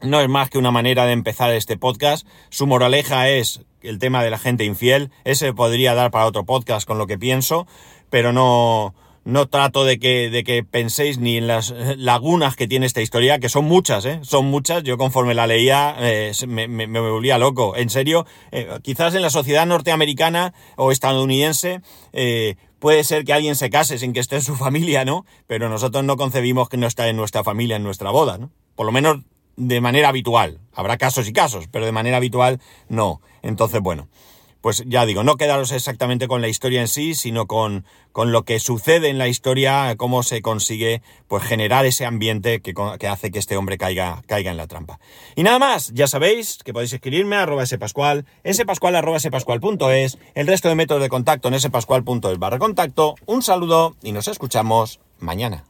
no 0.00 0.20
es 0.20 0.28
más 0.28 0.50
que 0.50 0.58
una 0.58 0.70
manera 0.70 1.06
de 1.06 1.12
empezar 1.12 1.52
este 1.52 1.76
podcast. 1.76 2.26
Su 2.50 2.66
moraleja 2.66 3.28
es 3.28 3.62
el 3.82 3.98
tema 3.98 4.22
de 4.22 4.30
la 4.30 4.38
gente 4.38 4.64
infiel. 4.64 5.10
Ese 5.24 5.52
podría 5.52 5.94
dar 5.94 6.10
para 6.10 6.26
otro 6.26 6.44
podcast 6.44 6.86
con 6.86 6.98
lo 6.98 7.06
que 7.06 7.18
pienso, 7.18 7.66
pero 8.10 8.32
no, 8.32 8.94
no 9.24 9.46
trato 9.46 9.84
de 9.84 9.98
que, 9.98 10.30
de 10.30 10.42
que 10.42 10.64
penséis 10.64 11.18
ni 11.18 11.36
en 11.36 11.46
las 11.46 11.74
lagunas 11.96 12.56
que 12.56 12.66
tiene 12.66 12.86
esta 12.86 13.02
historia, 13.02 13.38
que 13.38 13.48
son 13.48 13.64
muchas, 13.66 14.04
¿eh? 14.04 14.20
Son 14.22 14.46
muchas. 14.46 14.82
Yo 14.84 14.96
conforme 14.96 15.34
la 15.34 15.46
leía 15.46 15.96
eh, 15.98 16.32
me, 16.46 16.86
volvía 16.86 17.38
loco. 17.38 17.76
En 17.76 17.90
serio, 17.90 18.26
eh, 18.52 18.68
quizás 18.82 19.14
en 19.14 19.22
la 19.22 19.30
sociedad 19.30 19.66
norteamericana 19.66 20.54
o 20.76 20.92
estadounidense 20.92 21.82
eh, 22.12 22.56
puede 22.78 23.04
ser 23.04 23.24
que 23.24 23.32
alguien 23.32 23.56
se 23.56 23.70
case 23.70 23.98
sin 23.98 24.12
que 24.12 24.20
esté 24.20 24.36
en 24.36 24.42
su 24.42 24.56
familia, 24.56 25.04
¿no? 25.04 25.26
Pero 25.46 25.68
nosotros 25.68 26.04
no 26.04 26.16
concebimos 26.16 26.68
que 26.68 26.76
no 26.76 26.86
está 26.86 27.08
en 27.08 27.16
nuestra 27.16 27.44
familia, 27.44 27.76
en 27.76 27.82
nuestra 27.82 28.10
boda, 28.10 28.38
¿no? 28.38 28.50
Por 28.76 28.86
lo 28.86 28.92
menos 28.92 29.18
de 29.58 29.80
manera 29.80 30.08
habitual. 30.08 30.60
Habrá 30.72 30.96
casos 30.96 31.28
y 31.28 31.32
casos, 31.32 31.66
pero 31.70 31.84
de 31.84 31.92
manera 31.92 32.16
habitual 32.16 32.60
no. 32.88 33.20
Entonces, 33.42 33.80
bueno, 33.80 34.08
pues 34.60 34.84
ya 34.86 35.06
digo, 35.06 35.22
no 35.22 35.36
quedaros 35.36 35.72
exactamente 35.72 36.28
con 36.28 36.40
la 36.40 36.48
historia 36.48 36.80
en 36.80 36.88
sí, 36.88 37.14
sino 37.14 37.46
con, 37.46 37.84
con 38.12 38.32
lo 38.32 38.44
que 38.44 38.58
sucede 38.60 39.08
en 39.08 39.18
la 39.18 39.28
historia, 39.28 39.94
cómo 39.96 40.22
se 40.22 40.42
consigue 40.42 41.02
pues 41.26 41.42
generar 41.44 41.86
ese 41.86 42.06
ambiente 42.06 42.60
que, 42.60 42.74
que, 42.98 43.08
hace 43.08 43.30
que 43.30 43.38
este 43.38 43.56
hombre 43.56 43.78
caiga, 43.78 44.22
caiga 44.26 44.50
en 44.50 44.56
la 44.56 44.66
trampa. 44.66 44.98
Y 45.36 45.42
nada 45.42 45.58
más, 45.58 45.92
ya 45.92 46.06
sabéis 46.06 46.58
que 46.64 46.72
podéis 46.72 46.92
escribirme 46.92 47.36
a 47.36 47.42
arroba 47.42 47.66
spascual, 47.66 48.26
spascual 48.52 48.96
arroba 48.96 49.20
spascual.es, 49.20 50.18
el 50.34 50.46
resto 50.46 50.68
de 50.68 50.74
métodos 50.74 51.02
de 51.02 51.08
contacto 51.08 51.48
en 51.48 51.60
spascual.es 51.60 52.38
barra 52.38 52.58
contacto. 52.58 53.14
Un 53.26 53.42
saludo 53.42 53.96
y 54.02 54.12
nos 54.12 54.28
escuchamos 54.28 55.00
mañana. 55.18 55.64